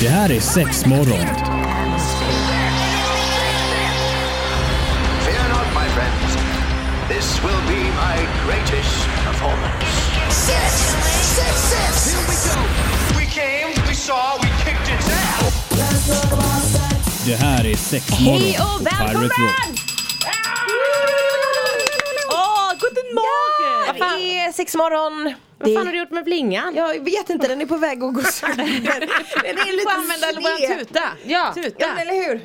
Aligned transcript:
Det 0.00 0.08
här 0.08 0.30
är 0.32 0.40
sex 0.40 0.86
morgon. 0.86 1.26
Fear 5.24 5.48
not, 5.48 5.66
my 5.74 5.88
friends. 5.94 6.36
This 7.08 7.42
will 7.44 7.62
be 7.68 7.82
my 7.84 8.16
greatest 8.46 9.06
performance. 9.26 9.86
Six, 10.30 10.72
six, 11.36 11.54
six. 11.72 12.14
Here 12.14 12.26
we 12.28 12.36
go. 12.50 12.60
We 13.18 13.26
came, 13.26 13.68
we 13.88 13.94
saw, 13.94 14.38
we 14.42 14.48
kicked 14.64 14.88
its 14.94 15.08
ass. 15.08 15.54
Det 17.26 17.36
här 17.36 17.66
är 17.66 17.76
sex 17.76 18.20
morgon 18.20 18.40
Hej 18.42 18.58
och 18.60 18.86
välkommen! 18.86 19.30
Rock. 19.30 19.30
Åh, 22.32 22.70
guten 22.80 23.14
Det 24.44 24.48
är 24.48 24.52
sex 24.52 24.74
morgon. 24.74 25.34
Vad 25.58 25.74
fan 25.74 25.86
har 25.86 25.92
du 25.92 25.98
gjort 25.98 26.10
med 26.10 26.24
blingan? 26.24 26.74
Jag 26.74 27.04
vet 27.04 27.30
inte, 27.30 27.48
den 27.48 27.60
är 27.60 27.66
på 27.66 27.76
väg 27.76 28.02
att 28.04 28.14
gå 28.14 28.22
sönder. 28.22 28.64
Den 29.42 29.58
är 29.58 29.72
lite 29.72 29.82
får 29.82 29.90
använda 29.90 30.26
vår 30.40 30.76
tuta. 30.78 31.00
Ja, 31.24 31.52
Ja, 31.56 31.62
tuta. 31.62 31.86
men 31.88 31.98
eller 31.98 32.12
hur? 32.14 32.40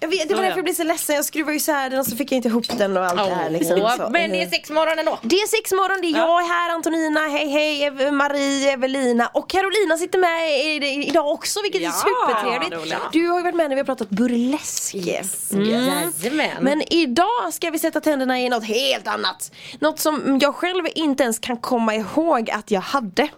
Jag 0.00 0.08
vet, 0.08 0.28
det 0.28 0.34
var 0.34 0.42
därför 0.42 0.56
jag 0.56 0.64
blev 0.64 0.74
så 0.74 0.84
ledsen. 0.84 1.16
Jag 1.16 1.24
skruvade 1.24 1.56
isär 1.56 1.90
den 1.90 1.98
och 1.98 2.06
så 2.06 2.16
fick 2.16 2.32
jag 2.32 2.36
inte 2.36 2.48
ihop 2.48 2.78
den 2.78 2.96
och 2.96 3.04
allt 3.04 3.16
det 3.28 3.34
här 3.34 3.50
liksom. 3.50 3.90
Så, 3.96 4.08
men 4.10 4.30
det 4.30 4.42
är 4.42 4.44
eh. 4.44 4.50
sex 4.50 4.70
morgon 4.70 4.98
ändå. 4.98 5.18
Det 5.22 5.36
är 5.36 5.46
sex 5.46 5.72
morgon, 5.72 5.98
det 6.02 6.08
är 6.08 6.18
jag 6.18 6.42
här, 6.42 6.70
Antonina, 6.74 7.20
hej 7.20 7.48
hej, 7.48 7.82
Ev- 7.84 8.10
Marie, 8.12 8.72
Evelina 8.72 9.26
och 9.34 9.50
Carolina 9.50 9.96
sitter 9.96 10.18
med 10.18 10.84
idag 11.08 11.30
också 11.32 11.62
vilket 11.62 11.82
Ja, 11.82 11.88
är 11.88 11.92
supertrevligt. 11.92 13.12
Du 13.12 13.28
har 13.28 13.36
ju 13.38 13.42
varit 13.42 13.54
med 13.54 13.68
när 13.68 13.76
vi 13.76 13.80
har 13.80 13.86
pratat 13.86 14.10
burlesk. 14.10 14.94
Mm. 14.94 15.64
Jajamän. 15.70 16.56
Men 16.60 16.92
idag 16.92 17.52
ska 17.52 17.70
vi 17.70 17.78
sätta 17.78 18.00
tänderna 18.00 18.40
i 18.40 18.48
något 18.48 18.64
helt 18.64 19.08
annat. 19.08 19.52
Något 19.78 19.98
som 19.98 20.38
jag 20.42 20.54
själv 20.54 20.84
inte 20.94 21.22
ens 21.22 21.38
kan 21.38 21.56
komma 21.56 21.94
ihåg 21.94 22.50
att 22.50 22.70
jag 22.70 22.80
hade. 22.80 23.28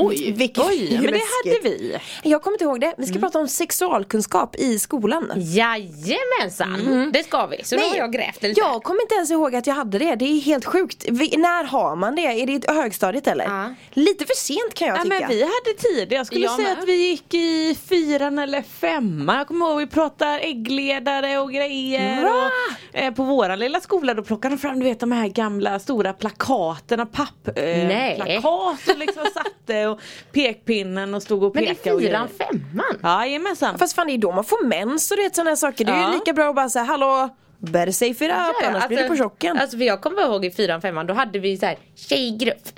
Oj, 0.00 0.32
Vilket 0.32 0.64
oj, 0.64 0.88
men 0.92 1.02
det 1.12 1.20
hade 1.44 1.60
vi. 1.62 1.96
Jag 2.22 2.42
kommer 2.42 2.54
inte 2.54 2.64
ihåg 2.64 2.80
det. 2.80 2.94
Vi 2.98 3.06
ska 3.06 3.18
prata 3.18 3.38
om 3.38 3.48
sexualkunskap 3.48 4.56
i 4.56 4.78
skolan. 4.78 5.32
Jajamensan, 5.36 7.10
det 7.12 7.22
ska 7.24 7.46
vi. 7.46 7.64
Så 7.64 7.76
nu 7.76 7.82
har 7.82 7.96
jag 7.96 8.12
grävt 8.12 8.42
lite. 8.42 8.60
Jag 8.60 8.82
kommer 8.82 9.02
inte 9.02 9.14
ens 9.14 9.30
ihåg 9.30 9.54
att 9.56 9.66
jag 9.66 9.74
hade 9.74 9.98
det. 9.98 10.14
Det 10.14 10.24
är 10.24 10.40
helt 10.40 10.64
sjukt. 10.64 11.04
Vi, 11.10 11.36
när 11.36 11.64
har 11.64 11.96
man 11.96 12.14
det? 12.14 12.22
Är 12.22 12.46
det 12.46 12.52
i 12.52 12.60
högstadiet 12.72 13.26
eller? 13.26 13.44
Ja. 13.44 13.74
Lite 13.92 14.24
för 14.26 14.34
sent 14.34 14.74
kan 14.74 14.88
jag 14.88 14.98
Ja, 14.98 15.02
tycka. 15.02 15.16
men 15.20 15.28
vi 15.28 15.42
hade 15.42 15.78
tid. 15.78 16.12
Jag 16.12 16.26
skulle 16.26 16.44
Jag 16.44 16.56
säga 16.56 16.68
med. 16.68 16.78
att 16.78 16.88
vi 16.88 17.08
gick 17.08 17.34
i 17.34 17.76
fyran 17.88 18.38
eller 18.38 18.62
femma. 18.62 19.36
Jag 19.36 19.46
kommer 19.48 19.66
ihåg 19.70 19.78
vi 19.78 19.86
pratade 19.86 20.38
äggledare 20.38 21.38
och 21.38 21.52
grejer. 21.52 22.24
Och, 22.24 22.98
eh, 22.98 23.14
på 23.14 23.22
våran 23.24 23.58
lilla 23.58 23.80
skola 23.80 24.14
då 24.14 24.22
plockade 24.22 24.54
de 24.54 24.58
fram 24.58 24.78
du 24.80 24.84
vet 24.84 25.00
de 25.00 25.12
här 25.12 25.28
gamla 25.28 25.78
stora 25.78 26.12
plakaterna, 26.12 27.06
papp 27.06 27.48
eh, 27.48 27.54
Nej. 27.64 28.16
plakat 28.16 28.88
och 28.88 28.98
liksom 28.98 29.24
satte 29.34 29.86
och 29.88 30.00
pekpinnen 30.32 31.14
och 31.14 31.22
stod 31.22 31.42
och 31.42 31.54
Men 31.54 31.64
pekade. 31.64 31.96
i 32.04 32.06
fyran, 32.06 32.28
femman. 32.38 32.98
Jajamensan. 33.02 33.78
Fast 33.78 33.92
fan 33.94 34.06
det 34.06 34.12
är 34.12 34.18
då 34.18 34.32
man 34.32 34.44
får 34.44 34.64
mens 34.66 35.10
och 35.10 35.16
det 35.16 35.34
sådana 35.34 35.50
här 35.50 35.56
saker. 35.56 35.84
Det 35.84 35.92
är 35.92 36.00
Ja. 36.00 36.12
ju 36.12 36.18
lika 36.18 36.32
bra 36.32 36.48
att 36.48 36.54
bara 36.56 36.68
säga 36.68 36.84
hallå 36.84 37.28
Better 37.60 37.92
safe 37.92 38.24
it 38.24 38.30
up 38.30 38.66
annars 38.68 38.88
blir 38.88 38.98
det 38.98 39.08
på 39.08 39.16
chocken. 39.16 39.58
Alltså 39.58 39.76
för 39.78 39.84
jag 39.84 40.00
kommer 40.00 40.22
ihåg 40.22 40.44
i 40.44 40.50
fyran, 40.50 40.80
femman, 40.80 41.06
då 41.06 41.14
hade 41.14 41.38
vi 41.38 41.56
så 41.56 41.66
här 41.66 41.76
tjejgrupp. 41.94 42.68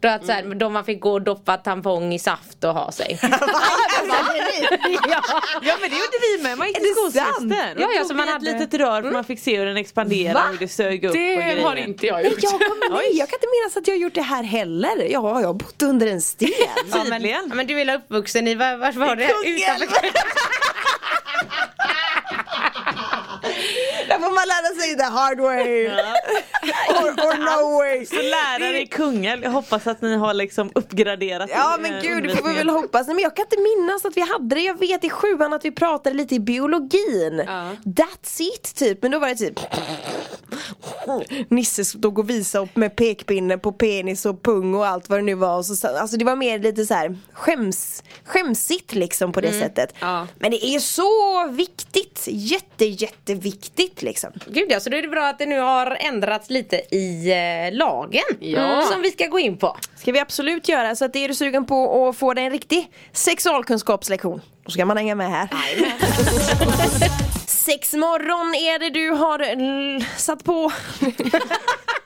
Då, 0.00 0.08
att 0.08 0.26
så 0.26 0.32
här, 0.32 0.42
då 0.54 0.68
man 0.68 0.84
fick 0.84 1.00
gå 1.00 1.12
och 1.12 1.22
doppa 1.22 1.56
tampong 1.56 2.12
i 2.14 2.18
saft 2.18 2.64
och 2.64 2.74
ha 2.74 2.92
sig. 2.92 3.18
Ja 5.62 5.76
men 5.80 5.90
det 5.90 5.96
gjorde 5.96 6.18
vi 6.36 6.42
med, 6.42 6.58
man 6.58 6.66
gick 6.68 6.76
Är 6.76 6.80
till 6.80 6.94
skolsystern. 6.94 7.76
Ja, 7.80 7.88
ja, 7.96 8.04
så 8.04 8.14
man 8.14 8.28
ett 8.28 8.32
hade- 8.34 8.44
litet 8.58 8.74
rör 8.80 9.02
för 9.02 9.10
man 9.10 9.24
fick 9.24 9.40
se 9.40 9.58
hur 9.58 9.66
den 9.66 9.76
expanderade 9.76 10.34
Va? 10.34 10.44
och 10.44 10.50
hur 10.50 10.58
det 10.58 10.68
sög 10.68 11.04
upp 11.04 11.10
och 11.10 11.16
Det 11.16 11.62
har 11.62 11.76
inte 11.76 12.06
jag 12.06 12.24
gjort. 12.24 12.34
jag, 12.42 12.52
kommer, 12.52 12.90
nej, 12.96 13.16
jag 13.18 13.28
kan 13.28 13.36
inte 13.36 13.46
minnas 13.62 13.76
att 13.76 13.88
jag 13.88 13.94
har 13.94 14.00
gjort 14.00 14.14
det 14.14 14.22
här 14.22 14.42
heller. 14.42 14.96
Ja, 14.98 15.40
jag 15.40 15.46
har 15.46 15.54
bott 15.54 15.82
under 15.82 16.06
en 16.06 16.20
sten. 16.22 16.48
Ja, 16.92 17.04
men, 17.08 17.24
ja, 17.24 17.42
men 17.46 17.66
du 17.66 17.80
är 17.80 17.84
väl 17.84 17.96
uppvuxen 17.96 18.48
i, 18.48 18.54
var, 18.54 18.76
vart 18.76 18.94
var 18.94 19.16
det? 19.16 19.24
Utanför 19.46 20.10
Där 24.08 24.14
får 24.18 24.34
man 24.34 24.44
lära 24.48 24.80
sig 24.80 24.96
the 24.96 25.02
hard 25.04 25.40
way. 25.40 25.90
or, 26.88 27.10
or 27.10 27.38
no 27.38 27.78
way. 27.78 28.06
Så 28.06 28.14
lärare 28.14 28.82
i 28.82 28.86
Kungälv, 28.86 29.42
jag 29.42 29.50
hoppas 29.50 29.86
att 29.86 30.02
ni 30.02 30.16
har 30.16 30.34
liksom 30.34 30.70
uppgraderat 30.74 31.50
Ja 31.52 31.74
eh, 31.74 31.82
men 31.82 32.02
gud 32.02 32.24
det 32.24 32.36
får 32.36 32.48
vi 32.48 32.54
väl 32.54 32.68
hoppas. 32.68 33.06
Nej, 33.06 33.14
men 33.14 33.22
jag 33.22 33.36
kan 33.36 33.44
inte 33.44 33.56
minnas 33.56 34.04
att 34.04 34.16
vi 34.16 34.20
hade 34.20 34.54
det. 34.54 34.60
Jag 34.60 34.78
vet 34.78 35.04
i 35.04 35.10
sjuan 35.10 35.52
att 35.52 35.64
vi 35.64 35.70
pratade 35.70 36.16
lite 36.16 36.34
i 36.34 36.40
biologin. 36.40 37.42
That's 37.84 38.42
it 38.42 38.74
typ. 38.74 39.02
Men 39.02 39.10
då 39.10 39.18
var 39.18 39.28
det 39.28 39.34
typ 39.34 39.60
Nisse 41.48 41.84
stod 41.84 42.18
och 42.18 42.30
visade 42.30 42.64
upp 42.64 42.76
med 42.76 42.96
pekpinne 42.96 43.58
på 43.58 43.72
penis 43.72 44.26
och 44.26 44.42
pung 44.42 44.74
och 44.74 44.86
allt 44.86 45.08
vad 45.08 45.18
det 45.18 45.22
nu 45.22 45.34
var. 45.34 45.58
Och 45.58 45.64
så, 45.64 45.88
alltså 45.88 46.16
det 46.16 46.24
var 46.24 46.36
mer 46.36 46.58
lite 46.58 46.86
så 46.86 46.94
här 46.94 47.18
skäms, 47.32 48.02
skämsigt 48.24 48.94
liksom 48.94 49.32
på 49.32 49.40
det 49.40 49.52
sättet. 49.52 49.94
Ja. 50.00 50.26
Men 50.38 50.50
det 50.50 50.66
är 50.66 50.78
så 50.78 51.48
viktigt. 51.48 52.24
Jätte 52.26 52.84
jätteviktigt 52.84 54.02
liksom. 54.02 54.30
Gud 54.46 54.66
ja, 54.68 54.80
så 54.80 54.90
då 54.90 54.96
är 54.96 55.02
det 55.02 55.08
bra 55.08 55.28
att 55.28 55.38
det 55.38 55.46
nu 55.46 55.58
har 55.58 55.96
ändrats 56.00 56.50
lite 56.50 56.57
i 56.90 57.30
eh, 57.70 57.76
lagen. 57.76 58.22
Ja. 58.40 58.82
Som 58.82 59.02
vi 59.02 59.10
ska 59.10 59.26
gå 59.26 59.38
in 59.38 59.56
på. 59.58 59.76
Ska 59.96 60.12
vi 60.12 60.18
absolut 60.18 60.68
göra. 60.68 60.96
Så 60.96 61.04
att 61.04 61.16
är 61.16 61.28
du 61.28 61.34
sugen 61.34 61.64
på 61.66 62.08
att 62.08 62.16
få 62.16 62.34
dig 62.34 62.44
en 62.44 62.50
riktig 62.50 62.90
sexualkunskapslektion. 63.12 64.40
Då 64.64 64.70
ska 64.70 64.84
man 64.84 64.96
hänga 64.96 65.14
med 65.14 65.30
här. 65.30 65.48
Sex 67.46 67.92
morgon 67.92 68.54
är 68.54 68.78
det 68.78 68.90
du 68.90 69.10
har 69.10 69.38
l- 69.38 70.04
satt 70.16 70.44
på. 70.44 70.72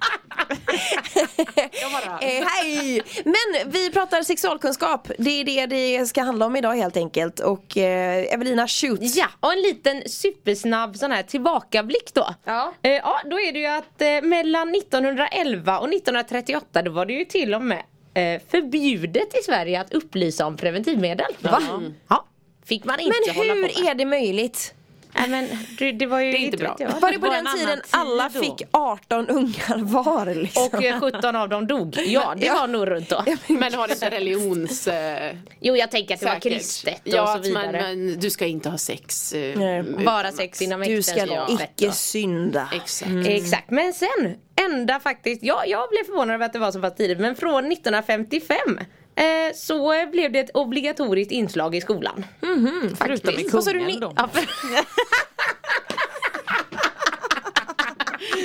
eh, 2.21 2.47
hej! 2.47 3.03
Men 3.25 3.73
vi 3.73 3.91
pratar 3.91 4.23
sexualkunskap. 4.23 5.09
Det 5.19 5.31
är 5.41 5.45
det 5.45 5.67
det 5.67 6.07
ska 6.07 6.23
handla 6.23 6.47
om 6.47 6.57
idag 6.57 6.75
helt 6.75 6.97
enkelt. 6.97 7.41
Och 7.41 7.77
eh, 7.77 8.35
Evelina 8.35 8.69
shoot. 8.69 9.01
Ja, 9.17 9.27
och 9.41 9.53
en 9.53 9.63
liten 9.63 10.03
supersnabb 10.09 10.97
sån 10.97 11.11
här 11.13 11.23
tillbakablick 11.23 12.15
då. 12.15 12.35
Ja. 12.45 12.73
Eh, 12.83 12.91
ja, 12.91 13.21
då 13.25 13.41
är 13.41 13.53
det 13.53 13.59
ju 13.59 13.67
att 13.67 14.03
eh, 14.03 14.29
mellan 14.29 14.75
1911 14.75 15.79
och 15.79 15.89
1938 15.89 16.83
då 16.83 16.91
var 16.91 17.07
det 17.07 17.13
ju 17.13 17.25
till 17.25 17.55
och 17.55 17.63
med 17.63 17.83
eh, 18.15 18.41
förbjudet 18.51 19.39
i 19.39 19.43
Sverige 19.45 19.81
att 19.81 19.93
upplysa 19.93 20.47
om 20.47 20.57
preventivmedel. 20.57 21.33
Va? 21.41 21.63
Ja. 22.09 22.27
Fick 22.65 22.85
man 22.85 23.01
inte 23.01 23.17
Men 23.27 23.37
hålla 23.37 23.53
på 23.53 23.57
hur 23.61 23.83
med. 23.85 23.91
är 23.91 23.95
det 23.95 24.05
möjligt? 24.05 24.75
Nej 25.15 25.29
men 25.29 25.49
det, 25.79 25.93
det 25.93 26.07
var 26.07 26.21
ju 26.21 26.33
Det 26.33 26.39
är 26.39 26.41
inte 26.41 26.57
bra. 26.57 26.77
jag. 26.79 27.01
Var 27.01 27.13
det 27.13 27.19
på 27.19 27.27
var 27.27 27.35
den 27.35 27.47
en 27.47 27.57
tiden 27.59 27.77
tid 27.77 27.85
alla 27.91 28.31
då. 28.35 28.41
fick 28.41 28.63
18 28.71 29.29
ungar 29.29 29.79
var 29.85 30.35
liksom? 30.35 30.63
Och 30.73 30.85
eh, 30.85 31.01
17 31.01 31.37
av 31.37 31.49
dem 31.49 31.67
dog. 31.67 31.97
Ja, 32.07 32.35
det 32.37 32.47
Ja. 32.47 32.55
var 32.55 32.69
nog 32.69 32.91
runt 32.91 33.09
då. 33.09 33.25
Men 33.49 33.75
har 33.75 33.89
det 33.89 33.95
inte 33.95 34.11
religions... 34.11 34.89
Eh, 34.89 35.37
Jo, 35.61 35.77
jag 35.77 35.91
tänker 35.91 36.15
att 36.15 36.21
det 36.21 36.27
var 36.27 36.41
kristet 36.41 36.95
och 36.95 37.01
ja, 37.09 37.27
så 37.27 37.33
att 37.33 37.53
man, 37.53 37.67
vidare. 37.67 37.83
men 37.83 38.21
du 38.21 38.31
ska 38.31 38.47
inte 38.47 38.69
ha 38.69 38.79
sex. 38.79 39.33
Eh, 39.33 39.85
Bara 40.05 40.29
att- 40.29 40.35
sex 40.37 40.63
inom 40.63 40.81
Du 40.81 41.03
ska 41.03 41.13
äktenskapet. 41.21 41.61
icke 41.77 41.87
då. 41.87 41.93
synda. 41.93 42.69
Exakt. 42.75 43.11
Exakt, 43.27 43.71
men 43.71 43.93
sen 43.93 44.37
ända 44.71 45.01
faktiskt, 45.01 45.43
ja, 45.43 45.65
jag 45.67 45.89
blev 45.91 46.05
förvånad 46.05 46.35
över 46.35 46.47
att 46.47 46.53
det 46.53 46.59
var 46.59 46.73
så 46.73 46.81
pass 46.81 46.95
tidigt, 46.97 47.19
men 47.21 47.37
från 47.37 47.73
1955 47.73 48.79
eh, 49.17 49.55
så 49.55 50.07
blev 50.13 50.33
det 50.33 50.39
ett 50.39 50.51
obligatoriskt 50.55 51.33
inslag 51.33 51.75
i 51.75 51.81
skolan. 51.81 52.25
Förutom 52.99 53.35
i 53.35 53.45
sa 53.63 53.71
du, 53.73 53.79
Kungälv 53.79 53.87
ni- 53.95 54.01
då. 54.01 54.13
Ja, 54.17 54.29
för, 54.33 54.43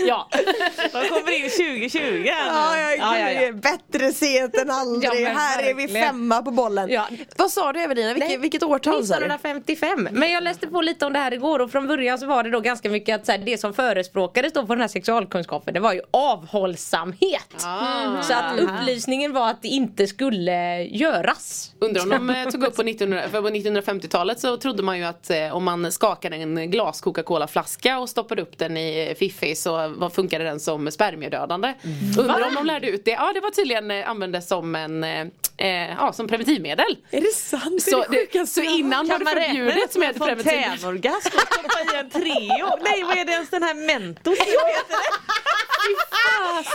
Ja. 0.08 0.30
De 0.94 1.08
kommer 1.08 1.44
in 1.44 1.50
2020 1.50 2.00
här 2.00 2.12
nu. 2.12 2.25
Ja, 2.28 2.78
ja, 2.78 2.96
Ja, 2.97 3.31
ja, 3.31 3.41
ja. 3.41 3.52
Bättre 3.52 4.13
sent 4.13 4.56
än 4.58 4.72
aldrig. 4.72 5.22
Ja, 5.22 5.30
här 5.30 5.63
är 5.63 5.74
vi 5.74 5.88
femma 5.88 6.41
på 6.41 6.52
bollen. 6.52 6.90
Ja. 6.90 7.08
Vad 7.38 7.52
sa 7.52 7.74
du 7.74 7.80
Evelina? 7.80 8.13
Vilket, 8.13 8.30
Nej, 8.30 8.38
vilket 8.38 8.63
årtal 8.63 8.94
sa 9.06 9.19
du? 9.19 9.25
1955. 9.25 10.07
Men 10.12 10.31
jag 10.31 10.44
läste 10.44 10.68
på 10.68 10.81
lite 10.81 11.06
om 11.06 11.13
det 11.13 11.19
här 11.19 11.34
igår 11.34 11.59
och 11.59 11.72
från 11.72 11.88
början 11.88 12.19
så 12.19 12.25
var 12.25 12.44
det 12.44 12.50
då 12.50 12.59
ganska 12.59 12.90
mycket 12.90 13.16
att 13.16 13.25
så 13.25 13.31
här, 13.31 13.40
det 13.40 13.57
som 13.57 13.74
förespråkades 13.74 14.53
då 14.53 14.66
på 14.66 14.74
den 14.74 14.81
här 14.81 14.88
sexualkunskapen 14.88 15.74
det 15.74 15.80
var 15.80 15.94
ju 15.94 16.02
avhållsamhet. 16.12 17.66
Ah. 17.66 18.22
Så 18.22 18.34
att 18.34 18.59
upplysningen 18.59 19.34
var 19.34 19.50
att 19.50 19.62
det 19.62 19.68
inte 19.68 20.07
skulle 20.07 20.84
göras. 20.84 21.72
Undrar 21.80 22.01
om 22.04 22.10
de 22.10 22.30
eh, 22.30 22.50
tog 22.50 22.63
upp 22.63 22.75
på 22.75 22.81
1900, 22.81 23.30
för 23.30 23.42
på 23.42 23.50
1950-talet 23.50 24.39
så 24.39 24.57
trodde 24.57 24.83
man 24.83 24.98
ju 24.98 25.04
att 25.04 25.30
eh, 25.30 25.56
om 25.56 25.63
man 25.63 25.92
skakade 25.92 26.36
en 26.36 26.72
glas 26.72 27.01
Coca-Cola 27.01 27.48
flaska 27.48 28.00
och 28.00 28.10
stoppade 28.10 28.42
upp 28.42 28.57
den 28.57 28.77
i 28.77 29.16
fiffi 29.19 29.56
så 29.56 29.87
vad 29.88 30.13
funkade 30.13 30.44
den 30.44 30.60
som 30.60 30.92
spermiedödande. 30.92 31.74
Undrar 32.19 32.48
om 32.48 32.56
de 32.56 32.66
lärde 32.66 32.89
ut 32.89 33.06
det. 33.06 33.12
Ja 33.12 33.31
det 33.34 33.39
var 33.39 33.51
tydligen 33.51 33.92
eh, 33.92 34.10
användes 34.10 34.48
som 34.48 34.75
en 34.75 35.04
eh, 35.04 35.28
eh, 35.57 35.95
ja, 35.98 36.13
som 36.13 36.28
preventivmedel. 36.28 36.98
Är 37.12 37.22
det 37.22 37.34
sant? 37.34 37.81
Så, 37.81 38.06
det, 38.10 38.28
det, 38.31 38.48
så 38.48 38.62
innan 38.62 39.07
var 39.07 39.19
det 39.19 39.25
förbjudet 39.25 39.95
med 39.95 40.18
preventivmedel. 40.18 40.78
fontänorgasm 40.78 41.28
och 41.36 41.42
stoppa 41.42 41.95
i 41.95 42.00
en 42.00 42.10
Treo. 42.10 42.78
Nej 42.84 43.04
vad 43.04 43.18
är 43.18 43.25
det 43.25 43.31
ens 43.31 43.50
den 43.50 43.63
här 43.63 43.74
Mentos? 43.74 44.38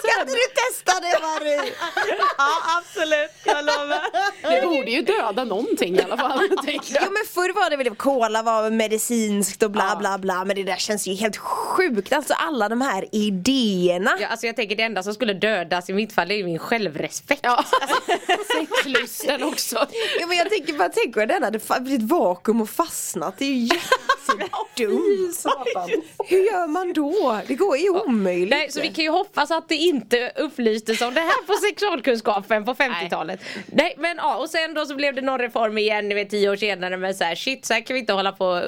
Det? 0.02 0.08
Kan 0.08 0.20
inte 0.20 0.32
du 0.32 0.46
testa 0.62 1.00
det 1.00 1.22
Marie? 1.22 1.72
Ja 2.38 2.78
absolut, 2.78 3.30
jag 3.44 3.64
lovar. 3.64 4.00
Det 4.42 4.66
borde 4.66 4.90
ju 4.90 5.02
döda 5.02 5.44
någonting 5.44 5.96
i 5.96 6.02
alla 6.02 6.16
fall. 6.16 6.38
tänker 6.64 6.94
jag. 6.94 7.02
Jo 7.06 7.12
men 7.12 7.22
förr 7.34 7.54
var 7.54 7.70
det 7.70 7.76
väl 7.76 7.94
cola 7.94 8.42
var 8.42 8.70
medicinskt 8.70 9.62
och 9.62 9.70
bla 9.70 9.96
bla 9.98 10.18
bla 10.18 10.44
men 10.44 10.56
det 10.56 10.62
där 10.62 10.76
känns 10.76 11.06
ju 11.06 11.14
helt 11.14 11.36
sjukt. 11.36 12.12
Alltså 12.12 12.34
alla 12.34 12.68
de 12.68 12.80
här 12.80 13.08
idéerna. 13.12 14.10
Ja, 14.20 14.26
alltså 14.26 14.46
jag 14.46 14.56
tänker 14.56 14.76
det 14.76 14.82
enda 14.82 15.02
som 15.02 15.14
skulle 15.14 15.34
dödas 15.34 15.90
i 15.90 15.92
mitt 15.92 16.12
fall 16.12 16.30
är 16.30 16.34
ju 16.34 16.44
min 16.44 16.58
självrespekt. 16.58 17.40
Ja. 17.42 17.64
Sexlusten 18.52 19.42
också. 19.42 19.86
Ja, 20.20 20.26
men 20.26 20.36
jag 20.36 20.50
tänker 20.50 20.72
bara, 20.72 20.88
tänk 20.88 21.16
om 21.16 21.26
den 21.28 21.42
hade 21.42 21.60
blivit 21.80 22.10
vakuum 22.10 22.60
och 22.60 22.70
fastnat. 22.70 23.34
Det 23.38 23.44
är 23.44 23.48
ju 23.48 23.64
jättedumt. 23.64 25.44
Hur 26.28 26.38
gör 26.38 26.66
man 26.66 26.92
då? 26.92 27.40
Det 27.46 27.54
går 27.54 27.76
ju 27.76 27.90
omöjligt. 27.90 28.50
Nej, 28.50 28.70
så 28.70 28.80
vi 28.80 28.88
kan 28.88 29.04
ju 29.04 29.10
hoppas 29.10 29.41
att 29.50 29.68
det 29.68 29.74
inte 29.74 30.32
upplystes 30.36 31.00
om 31.00 31.14
det 31.14 31.20
här 31.20 31.46
på 31.46 31.52
sexualkunskapen 31.68 32.64
på 32.64 32.74
50-talet. 32.74 33.40
Nej. 33.66 33.94
men 33.98 34.16
ja, 34.16 34.36
och 34.36 34.48
sen 34.48 34.74
då 34.74 34.86
så 34.86 34.94
blev 34.94 35.14
det 35.14 35.20
någon 35.20 35.38
reform 35.38 35.78
igen, 35.78 36.08
ni 36.08 36.14
vet 36.14 36.30
tio 36.30 36.50
år 36.50 36.56
senare 36.56 36.96
med 36.96 37.16
så 37.16 37.24
här 37.24 37.34
shit 37.34 37.64
så 37.64 37.74
här 37.74 37.80
kan 37.80 37.94
vi 37.94 38.00
inte 38.00 38.12
hålla 38.12 38.32
på, 38.32 38.62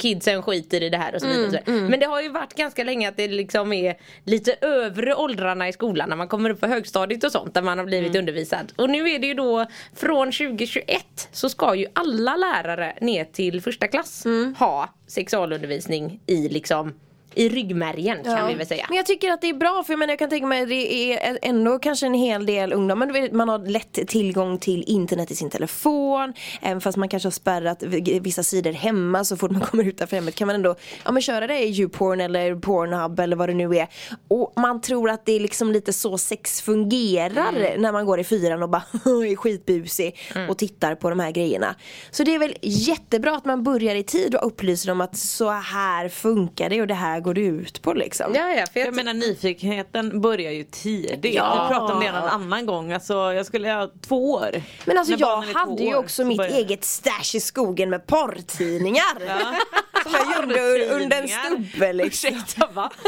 kidsen 0.00 0.42
skiter 0.42 0.82
i 0.82 0.88
det 0.88 0.96
här 0.96 1.14
och 1.14 1.20
så 1.20 1.26
vidare. 1.26 1.46
och 1.46 1.52
så 1.52 1.72
vidare. 1.72 1.88
Men 1.88 2.00
det 2.00 2.06
har 2.06 2.20
ju 2.20 2.28
varit 2.28 2.54
ganska 2.54 2.84
länge 2.84 3.08
att 3.08 3.16
det 3.16 3.28
liksom 3.28 3.72
är 3.72 3.96
lite 4.24 4.56
övre 4.60 5.14
åldrarna 5.14 5.68
i 5.68 5.72
skolan 5.72 6.08
när 6.08 6.16
man 6.16 6.28
kommer 6.28 6.50
upp 6.50 6.60
på 6.60 6.66
högstadiet 6.66 7.24
och 7.24 7.32
sånt 7.32 7.54
där 7.54 7.62
man 7.62 7.78
har 7.78 7.84
blivit 7.84 8.16
undervisad. 8.16 8.72
Och 8.76 8.90
nu 8.90 9.10
är 9.10 9.18
det 9.18 9.26
ju 9.26 9.34
då 9.34 9.66
från 9.96 10.32
2021 10.32 11.28
så 11.32 11.48
ska 11.48 11.74
ju 11.74 11.86
alla 11.92 12.36
lärare 12.36 12.96
ner 13.00 13.24
till 13.24 13.62
första 13.62 13.88
klass 13.88 14.24
ha 14.58 14.88
sexualundervisning 15.06 16.20
i 16.26 16.48
liksom 16.48 16.94
i 17.34 17.48
ryggmärgen 17.48 18.24
kan 18.24 18.48
vi 18.48 18.54
väl 18.54 18.66
säga. 18.66 18.86
Men 18.88 18.96
jag 18.96 19.06
tycker 19.06 19.30
att 19.30 19.40
det 19.40 19.48
är 19.48 19.54
bra 19.54 19.82
för 19.86 19.92
jag, 19.92 19.98
menar, 19.98 20.12
jag 20.12 20.18
kan 20.18 20.30
tänka 20.30 20.46
mig 20.46 20.62
att 20.62 20.68
det 20.68 21.12
är 21.12 21.38
ändå 21.42 21.78
kanske 21.78 22.06
en 22.06 22.14
hel 22.14 22.46
del 22.46 22.72
ungdomar, 22.72 23.34
man 23.34 23.48
har 23.48 23.58
lätt 23.58 24.08
tillgång 24.08 24.58
till 24.58 24.84
internet 24.86 25.30
i 25.30 25.36
sin 25.36 25.50
telefon. 25.50 26.34
Även 26.60 26.80
fast 26.80 26.98
man 26.98 27.08
kanske 27.08 27.26
har 27.26 27.30
spärrat 27.30 27.82
vissa 28.22 28.42
sidor 28.42 28.72
hemma 28.72 29.24
så 29.24 29.36
fort 29.36 29.50
man 29.50 29.60
kommer 29.70 29.84
utanför 29.84 30.16
hemmet 30.16 30.34
kan 30.34 30.46
man 30.46 30.54
ändå 30.56 30.74
ja, 31.04 31.12
men 31.12 31.22
köra 31.22 31.46
det 31.46 31.58
i 31.58 31.80
YouPorn 31.80 32.20
eller 32.20 32.54
Pornhub 32.54 33.20
eller 33.20 33.36
vad 33.36 33.48
det 33.48 33.54
nu 33.54 33.76
är. 33.76 33.88
Och 34.28 34.52
man 34.56 34.80
tror 34.80 35.10
att 35.10 35.26
det 35.26 35.32
är 35.32 35.40
liksom 35.40 35.72
lite 35.72 35.92
så 35.92 36.18
sex 36.18 36.62
fungerar 36.62 37.78
när 37.78 37.92
man 37.92 38.06
går 38.06 38.20
i 38.20 38.24
fyran 38.24 38.62
och 38.62 38.68
bara 38.68 38.82
är 39.04 39.36
skitbusig 39.36 40.18
och 40.48 40.58
tittar 40.58 40.94
på 40.94 41.10
de 41.10 41.20
här 41.20 41.30
grejerna. 41.30 41.74
Så 42.10 42.24
det 42.24 42.34
är 42.34 42.38
väl 42.38 42.54
jättebra 42.62 43.36
att 43.36 43.44
man 43.44 43.62
börjar 43.62 43.94
i 43.94 44.02
tid 44.02 44.34
och 44.34 44.46
upplyser 44.46 44.92
om 44.92 45.00
att 45.00 45.16
så 45.16 45.50
här 45.50 46.08
funkar 46.08 46.70
det 46.70 46.80
och 46.80 46.86
det 46.86 46.94
här 46.94 47.19
går 47.20 47.34
det 47.34 47.40
ut 47.40 47.82
på 47.82 47.92
liksom. 47.92 48.32
Ja, 48.34 48.48
ja, 48.52 48.66
för 48.72 48.80
jag, 48.80 48.86
Jag 48.86 48.94
menar 48.94 49.14
nyfikenheten 49.14 50.20
börjar 50.20 50.52
ju 50.52 50.64
tidigt. 50.64 51.34
Ja. 51.34 51.62
Vi 51.68 51.74
pratade 51.74 51.92
om 51.94 52.00
det 52.00 52.06
en 52.06 52.14
annan 52.14 52.66
gång. 52.66 52.92
Alltså, 52.92 53.14
jag 53.14 53.46
skulle 53.46 53.72
ha 53.72 53.90
två 54.08 54.32
år. 54.32 54.62
Men 54.84 54.98
alltså 54.98 55.12
När 55.12 55.20
jag 55.20 55.40
hade 55.42 55.82
ju 55.82 55.94
år 55.94 55.98
också 55.98 56.22
så 56.22 56.24
mitt 56.24 56.38
börjar- 56.38 56.52
eget 56.56 56.84
stash 56.84 57.34
i 57.36 57.40
skogen 57.40 57.90
med 57.90 58.06
porrtidningar. 58.06 59.14
Som 60.02 60.12
jag 60.12 60.36
gjorde 60.36 60.88
under 60.94 61.22
en 61.22 61.28
stubbe 61.28 61.92
liksom. 61.92 62.30
Ursäkta 62.34 62.66
va? 62.72 62.90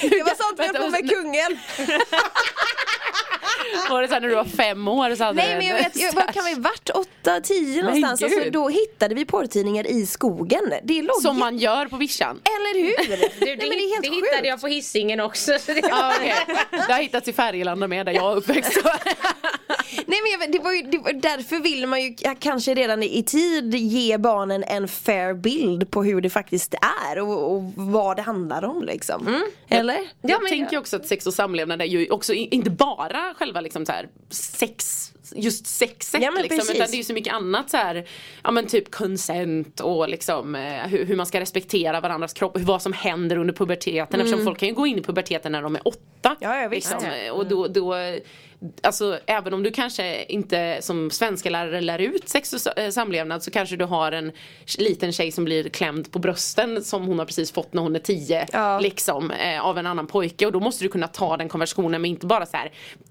Det 0.00 0.22
var 0.22 0.48
sånt 0.48 0.58
Vänta, 0.60 0.80
på 0.80 0.88
med 0.90 1.10
kungen. 1.10 1.58
Var 3.90 4.02
det 4.02 4.08
så 4.08 4.14
här 4.14 4.20
när 4.20 4.28
du 4.28 4.34
var 4.34 4.44
fem 4.44 4.88
år 4.88 5.14
så 5.14 5.24
hade 5.24 5.42
Nej 5.42 5.56
men 5.56 5.66
jag 5.66 5.74
vet, 5.76 5.96
jag, 5.96 6.12
vad 6.12 6.34
kan 6.34 6.44
vi 6.44 6.54
varit? 6.54 6.90
Åtta, 6.90 7.40
tio 7.40 7.82
någonstans. 7.82 8.22
Alltså, 8.22 8.50
då 8.50 8.68
hittade 8.68 9.14
vi 9.14 9.24
porrtidningar 9.24 9.86
i 9.86 10.06
skogen. 10.06 10.74
Det 10.82 11.02
låg 11.02 11.22
Som 11.22 11.38
man 11.38 11.58
gör 11.58 11.86
på 11.86 11.96
vischan. 11.96 12.40
Eller 12.44 12.80
hur? 12.80 12.96
du, 13.08 13.16
det, 13.16 13.56
Nej, 13.56 13.56
men 13.56 13.68
det 13.68 13.74
är 13.84 13.90
helt 13.94 14.02
det 14.02 14.10
sjukt. 14.10 14.26
hittade 14.32 14.48
jag 14.48 14.60
på 14.60 14.66
hissingen 14.66 15.20
också. 15.20 15.58
Så 15.58 15.72
det, 15.74 15.82
Ja, 15.90 16.12
okej. 16.16 16.34
Det 16.70 16.92
har 16.92 17.02
hittats 17.02 17.28
i 17.28 17.32
Färgelanda 17.32 17.86
med 17.88 18.06
där 18.06 18.12
jag 18.12 18.32
är 18.32 18.36
uppväxt. 18.36 18.78
Nej 19.96 20.18
men 20.22 20.40
jag, 20.40 20.52
det 20.52 20.58
var 20.58 20.72
ju 20.72 20.82
det 20.82 20.98
var, 20.98 21.12
därför 21.12 21.60
vill 21.60 21.86
man 21.86 22.02
ju 22.02 22.14
ja, 22.18 22.34
kanske 22.38 22.74
redan 22.74 23.02
i 23.02 23.22
tid 23.22 23.74
ge 23.74 24.18
barnen 24.18 24.64
en 24.64 24.88
fair 24.88 25.34
bild 25.34 25.90
på 25.90 26.04
hur 26.04 26.20
det 26.20 26.30
faktiskt 26.30 26.74
är 27.10 27.18
och, 27.18 27.52
och 27.52 27.62
vad 27.76 28.16
det 28.16 28.22
handlar 28.22 28.64
om 28.64 28.82
liksom. 28.82 29.42
Eller? 29.68 29.98
Jag 30.20 30.48
tänker 30.48 30.78
också 30.78 30.96
att 30.96 31.06
sex 31.06 31.26
och 31.26 31.34
samlevnad 31.34 31.80
är 31.82 31.86
ju 31.86 32.10
också 32.10 32.32
inte 32.32 32.70
bara 32.70 33.34
själva 33.38 33.60
liksom 33.60 33.86
så 33.86 33.92
här 33.92 34.08
sex 34.30 35.12
Just 35.36 35.66
sexet 35.66 36.22
Ja, 36.22 36.30
men 36.30 36.42
liksom, 36.42 36.58
precis. 36.58 36.74
utan 36.76 36.88
det 36.90 36.98
är 36.98 37.02
så 37.02 37.12
mycket 37.12 37.34
annat 37.34 37.70
så 37.70 37.76
här, 37.76 38.04
Ja 38.44 38.50
men 38.50 38.66
typ 38.66 38.90
consent 38.90 39.80
och 39.80 40.08
liksom 40.08 40.54
eh, 40.54 40.62
hur, 40.86 41.04
hur 41.04 41.16
man 41.16 41.26
ska 41.26 41.40
respektera 41.40 42.00
varandras 42.00 42.32
kropp 42.32 42.54
och 42.54 42.60
vad 42.60 42.82
som 42.82 42.92
händer 42.92 43.36
under 43.36 43.54
puberteten 43.54 44.20
eftersom 44.20 44.44
folk 44.44 44.58
kan 44.58 44.68
ju 44.68 44.74
gå 44.74 44.86
in 44.86 44.98
i 44.98 45.02
puberteten 45.02 45.52
när 45.52 45.62
de 45.62 45.74
är 45.74 45.88
åtta. 45.88 46.36
Ja, 46.40 46.62
ja, 46.62 46.68
visst. 46.68 46.90
liksom, 46.92 47.10
Och 47.32 47.46
då, 47.46 47.66
då 47.68 47.94
Alltså 48.82 49.18
även 49.26 49.54
om 49.54 49.62
du 49.62 49.70
kanske 49.70 50.24
inte 50.24 50.78
som 50.80 51.10
svenska 51.10 51.50
lärare 51.50 51.80
lär 51.80 51.98
ut 51.98 52.28
sex 52.28 52.52
och 52.52 52.78
eh, 52.78 52.90
samlevnad 52.90 53.42
så 53.42 53.50
kanske 53.50 53.76
du 53.76 53.84
har 53.84 54.12
en 54.12 54.32
liten 54.78 55.12
tjej 55.12 55.32
som 55.32 55.44
blir 55.44 55.68
klämd 55.68 56.12
på 56.12 56.18
brösten 56.18 56.84
som 56.84 57.06
hon 57.06 57.18
har 57.18 57.26
precis 57.26 57.52
fått 57.52 57.72
när 57.72 57.82
hon 57.82 57.94
är 57.96 58.00
tio 58.00 58.46
Ja. 58.52 58.80
liksom 58.80 59.30
eh, 59.30 59.60
av 59.66 59.78
en 59.78 59.86
annan 59.86 60.06
pojke 60.06 60.46
och 60.46 60.52
då 60.52 60.60
måste 60.60 60.84
du 60.84 60.88
kunna 60.88 61.08
ta 61.08 61.36
den 61.36 61.48
konversationen 61.48 62.02
men 62.02 62.10
inte 62.10 62.26
bara 62.26 62.46
så 62.46 62.56
här 62.56 62.72
"Ja, 62.98 63.04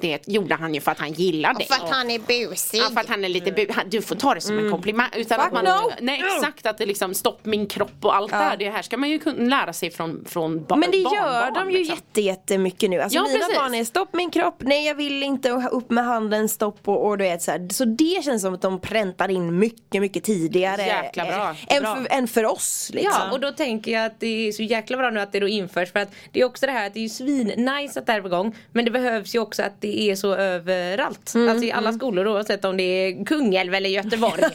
det 0.00 0.28
gjorde 0.28 0.54
han 0.54 0.74
ju 0.74 0.80
för 0.80 0.90
att 0.90 0.98
han 0.98 1.12
gillar 1.12 1.54
det. 1.54 1.64
För 1.64 1.74
att 1.84 1.90
han 1.90 2.10
är 2.10 2.18
busig. 2.18 2.78
Ja, 2.80 2.88
för 2.94 3.00
att 3.00 3.08
han 3.08 3.24
är 3.24 3.28
lite 3.28 3.50
bu- 3.50 3.84
Du 3.86 4.02
får 4.02 4.14
ta 4.16 4.34
det 4.34 4.40
som 4.40 4.58
en 4.58 4.70
komplimang. 4.70 5.08
Utan 5.16 5.40
att 5.40 5.52
man, 5.52 5.64
no. 5.64 5.90
Nej 6.00 6.22
exakt 6.36 6.66
att 6.66 6.78
det 6.78 6.86
liksom 6.86 7.14
stopp 7.14 7.44
min 7.46 7.66
kropp 7.66 7.92
och 8.02 8.16
allt 8.16 8.30
det 8.30 8.36
här. 8.36 8.56
Det 8.56 8.70
här 8.70 8.82
ska 8.82 8.96
man 8.96 9.10
ju 9.10 9.18
kunna 9.18 9.56
lära 9.56 9.72
sig 9.72 9.90
från, 9.90 10.24
från 10.28 10.64
ba- 10.64 10.76
Men 10.76 10.90
det 10.90 10.96
gör 10.96 11.50
de 11.54 11.70
ju 11.70 11.78
liksom. 11.78 11.94
jätte, 11.96 12.20
jättemycket 12.20 12.90
nu. 12.90 13.00
Alltså 13.00 13.16
Ja, 13.18 13.22
mina 13.22 13.38
precis. 13.38 13.56
barn 13.56 13.74
är 13.74 13.84
stopp 13.84 14.08
min 14.14 14.30
kropp, 14.30 14.56
nej 14.58 14.86
jag 14.86 14.94
vill 14.94 15.22
inte 15.22 15.52
och 15.52 15.76
upp 15.76 15.90
med 15.90 16.04
handen, 16.04 16.48
stopp 16.48 16.88
och, 16.88 17.06
och 17.06 17.18
du 17.18 17.24
vet 17.24 17.42
så 17.42 17.50
här. 17.50 17.68
Så 17.72 17.84
det 17.84 18.24
känns 18.24 18.42
som 18.42 18.54
att 18.54 18.62
de 18.62 18.80
präntar 18.80 19.28
in 19.30 19.58
mycket, 19.58 20.00
mycket 20.00 20.24
tidigare. 20.24 20.82
Jäkla 20.82 21.24
bra. 21.24 21.54
Än, 21.68 21.82
Bra. 21.82 21.96
för, 21.96 22.06
än 22.10 22.28
för 22.28 22.44
oss 22.44 22.90
liksom. 22.94 23.12
Ja 23.26 23.32
och 23.32 23.40
då 23.40 23.50
tänker 23.52 23.90
jag 23.92 24.04
att 24.06 24.20
det 24.20 24.48
är 24.48 24.52
så 24.52 24.62
jäkla 24.62 24.96
bra 24.96 25.10
nu 25.10 25.20
att 25.20 25.32
det 25.32 25.40
då 25.40 25.48
införs 25.48 25.92
för 25.92 26.00
att 26.00 26.08
det 26.32 26.40
är 26.40 26.44
också 26.44 26.66
det 26.66 26.72
här 26.72 26.86
att 26.86 26.94
det 26.94 27.00
är 27.00 27.02
ju 27.02 27.08
svin-nice 27.08 27.98
att 27.98 28.06
det 28.06 28.12
här 28.12 28.18
är 28.18 28.22
på 28.22 28.28
gång 28.28 28.56
men 28.72 28.84
det 28.84 28.90
behövs 28.90 29.34
ju 29.34 29.38
också 29.40 29.62
att 29.62 29.80
det 29.80 30.00
är 30.10 30.16
så 30.16 30.34
överallt. 30.34 31.34
Mm, 31.34 31.48
Alltså 31.48 31.64
i 31.64 31.72
alla 31.72 31.92
skolor 31.92 32.26
oavsett 32.26 32.64
om 32.64 32.76
det 32.76 32.82
är 32.82 33.24
Kungälv 33.24 33.74
eller 33.74 33.90
Göteborg. 33.90 34.42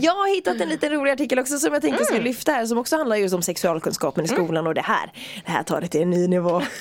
Jag 0.00 0.12
har 0.12 0.34
hittat 0.34 0.60
en 0.60 0.68
liten 0.68 0.92
rolig 0.92 1.12
artikel 1.12 1.38
också 1.38 1.58
som 1.58 1.72
jag 1.72 1.82
tänkte 1.82 2.04
skulle 2.04 2.20
lyfta 2.20 2.52
här 2.52 2.66
som 2.66 2.78
också 2.78 2.96
handlar 2.96 3.16
just 3.16 3.34
om 3.34 3.42
sexualkunskapen 3.42 4.24
i 4.24 4.28
skolan 4.28 4.66
och 4.66 4.74
det 4.74 4.80
här. 4.80 5.12
Det 5.46 5.50
här 5.52 5.62
tar 5.62 5.80
det 5.80 5.88
till 5.88 6.02
en 6.02 6.10
ny 6.10 6.26
nivå. 6.28 6.62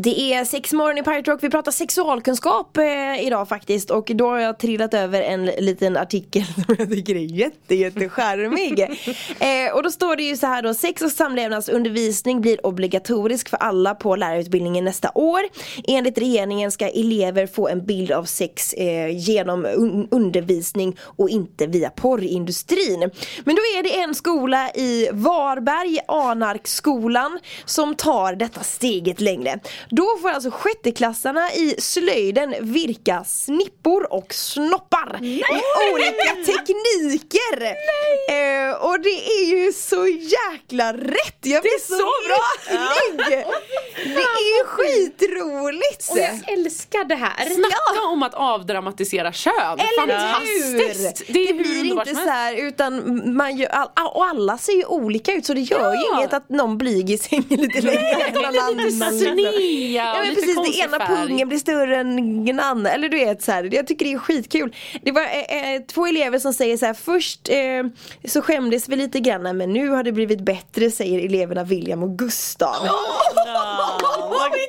Det 0.00 0.32
är 0.34 0.44
sex 0.44 0.72
morgon 0.72 0.98
i 0.98 1.02
Pirate 1.02 1.30
Rock, 1.30 1.42
vi 1.42 1.50
pratar 1.50 1.72
sexualkunskap 1.72 2.76
eh, 2.76 3.26
idag 3.26 3.48
faktiskt 3.48 3.90
och 3.90 4.10
då 4.14 4.28
har 4.28 4.38
jag 4.38 4.58
trillat 4.58 4.94
över 4.94 5.22
en 5.22 5.46
liten 5.46 5.96
artikel 5.96 6.44
som 6.44 6.76
jag 6.78 6.90
tycker 6.90 7.14
är 7.14 7.18
jätte, 7.20 7.74
jättecharmig. 7.74 8.80
eh, 9.40 9.74
och 9.74 9.82
då 9.82 9.90
står 9.90 10.16
det 10.16 10.22
ju 10.22 10.36
så 10.36 10.46
här 10.46 10.62
då, 10.62 10.74
sex 10.74 11.02
och 11.02 11.10
samlevnadsundervisning 11.10 12.40
blir 12.40 12.66
obligatorisk 12.66 13.48
för 13.48 13.56
alla 13.56 13.87
på 13.94 14.16
lärarutbildningen 14.16 14.84
nästa 14.84 15.10
år. 15.14 15.40
Enligt 15.88 16.18
regeringen 16.18 16.70
ska 16.72 16.88
elever 16.88 17.46
få 17.46 17.68
en 17.68 17.86
bild 17.86 18.12
av 18.12 18.24
sex 18.24 18.72
eh, 18.72 19.16
genom 19.18 19.66
un- 19.66 20.08
undervisning 20.10 20.96
och 21.02 21.28
inte 21.30 21.66
via 21.66 21.90
porrindustrin. 21.90 23.10
Men 23.44 23.56
då 23.56 23.62
är 23.78 23.82
det 23.82 23.98
en 24.00 24.14
skola 24.14 24.70
i 24.74 25.08
Varberg, 25.12 25.98
Anarkskolan, 26.08 27.38
som 27.64 27.94
tar 27.94 28.32
detta 28.34 28.60
steget 28.62 29.20
längre. 29.20 29.60
Då 29.90 30.06
får 30.22 30.28
alltså 30.30 30.50
sjätteklassarna 30.50 31.52
i 31.52 31.74
slöjden 31.78 32.54
virka 32.60 33.24
snippor 33.24 34.12
och 34.12 34.34
snoppar 34.34 35.18
i 35.22 35.42
olika 35.92 36.34
tekniker. 36.46 37.64
Eh, 38.30 38.74
och 38.86 39.00
det 39.00 39.08
är 39.30 39.44
ju 39.64 39.72
så 39.72 40.06
jäkla 40.06 40.92
rätt! 40.92 41.38
Jag 41.42 41.62
blir 41.62 41.80
så, 41.80 42.10
lycklig! 42.72 43.44
Det 44.04 44.10
är 44.10 44.58
ju 44.58 44.64
skitroligt! 44.66 46.08
Och 46.10 46.18
jag 46.18 46.52
älskar 46.58 47.04
det 47.04 47.14
här. 47.14 47.44
Snacka 47.54 48.06
om 48.12 48.22
att 48.22 48.34
avdramatisera 48.34 49.32
kön. 49.32 49.52
Eller 49.78 50.06
Fantastiskt! 50.06 51.24
hur? 51.28 51.34
Det 51.34 51.40
är 51.40 51.46
Det 51.46 51.54
blir 51.54 51.84
inte 51.84 52.14
så 52.14 52.20
här 52.30 52.54
utan 52.54 53.22
man 53.36 53.56
gör, 53.56 53.68
all, 53.68 53.88
och 54.14 54.24
alla 54.24 54.58
ser 54.58 54.72
ju 54.72 54.84
olika 54.84 55.32
ut 55.32 55.46
så 55.46 55.54
det 55.54 55.60
gör 55.60 55.92
ju 55.92 55.98
Ja. 56.12 56.18
inget 56.18 56.32
att 56.32 56.48
någon 56.48 56.78
blyg 56.78 57.10
är 57.10 57.56
lite 57.56 57.80
längre 57.80 57.98
än 58.10 58.34
någon 58.34 58.44
annan. 58.58 58.76
liksom. 58.76 59.18
snea 59.18 60.04
Ja 60.04 60.12
och 60.12 60.18
men 60.18 60.28
lite 60.28 60.40
precis, 60.40 60.46
det 60.56 60.62
konstig 60.62 60.80
ena 60.84 60.98
färg. 61.06 61.16
pungen 61.28 61.48
blir 61.48 61.58
större 61.58 61.96
än 61.96 62.44
den 62.44 62.60
andra. 62.60 62.90
Eller 62.90 63.08
du 63.08 63.16
vet 63.16 63.42
så 63.42 63.52
här, 63.52 63.68
jag 63.74 63.86
tycker 63.86 64.04
det 64.04 64.12
är 64.12 64.18
skitkul. 64.18 64.74
Det 65.02 65.12
var 65.12 65.22
eh, 65.22 65.74
eh, 65.74 65.82
två 65.82 66.06
elever 66.06 66.38
som 66.38 66.52
säger 66.52 66.76
så 66.76 66.86
här, 66.86 66.94
först 66.94 67.48
eh, 67.48 68.28
så 68.30 68.42
skämdes 68.42 68.88
vi 68.88 68.96
lite 68.96 69.20
grann 69.20 69.56
men 69.56 69.72
nu 69.72 69.88
har 69.88 70.02
det 70.02 70.12
blivit 70.12 70.40
bättre 70.40 70.90
säger 70.90 71.24
eleverna 71.26 71.64
William 71.64 72.02
och 72.02 72.18
Gustav. 72.18 72.76
Vad 73.34 73.67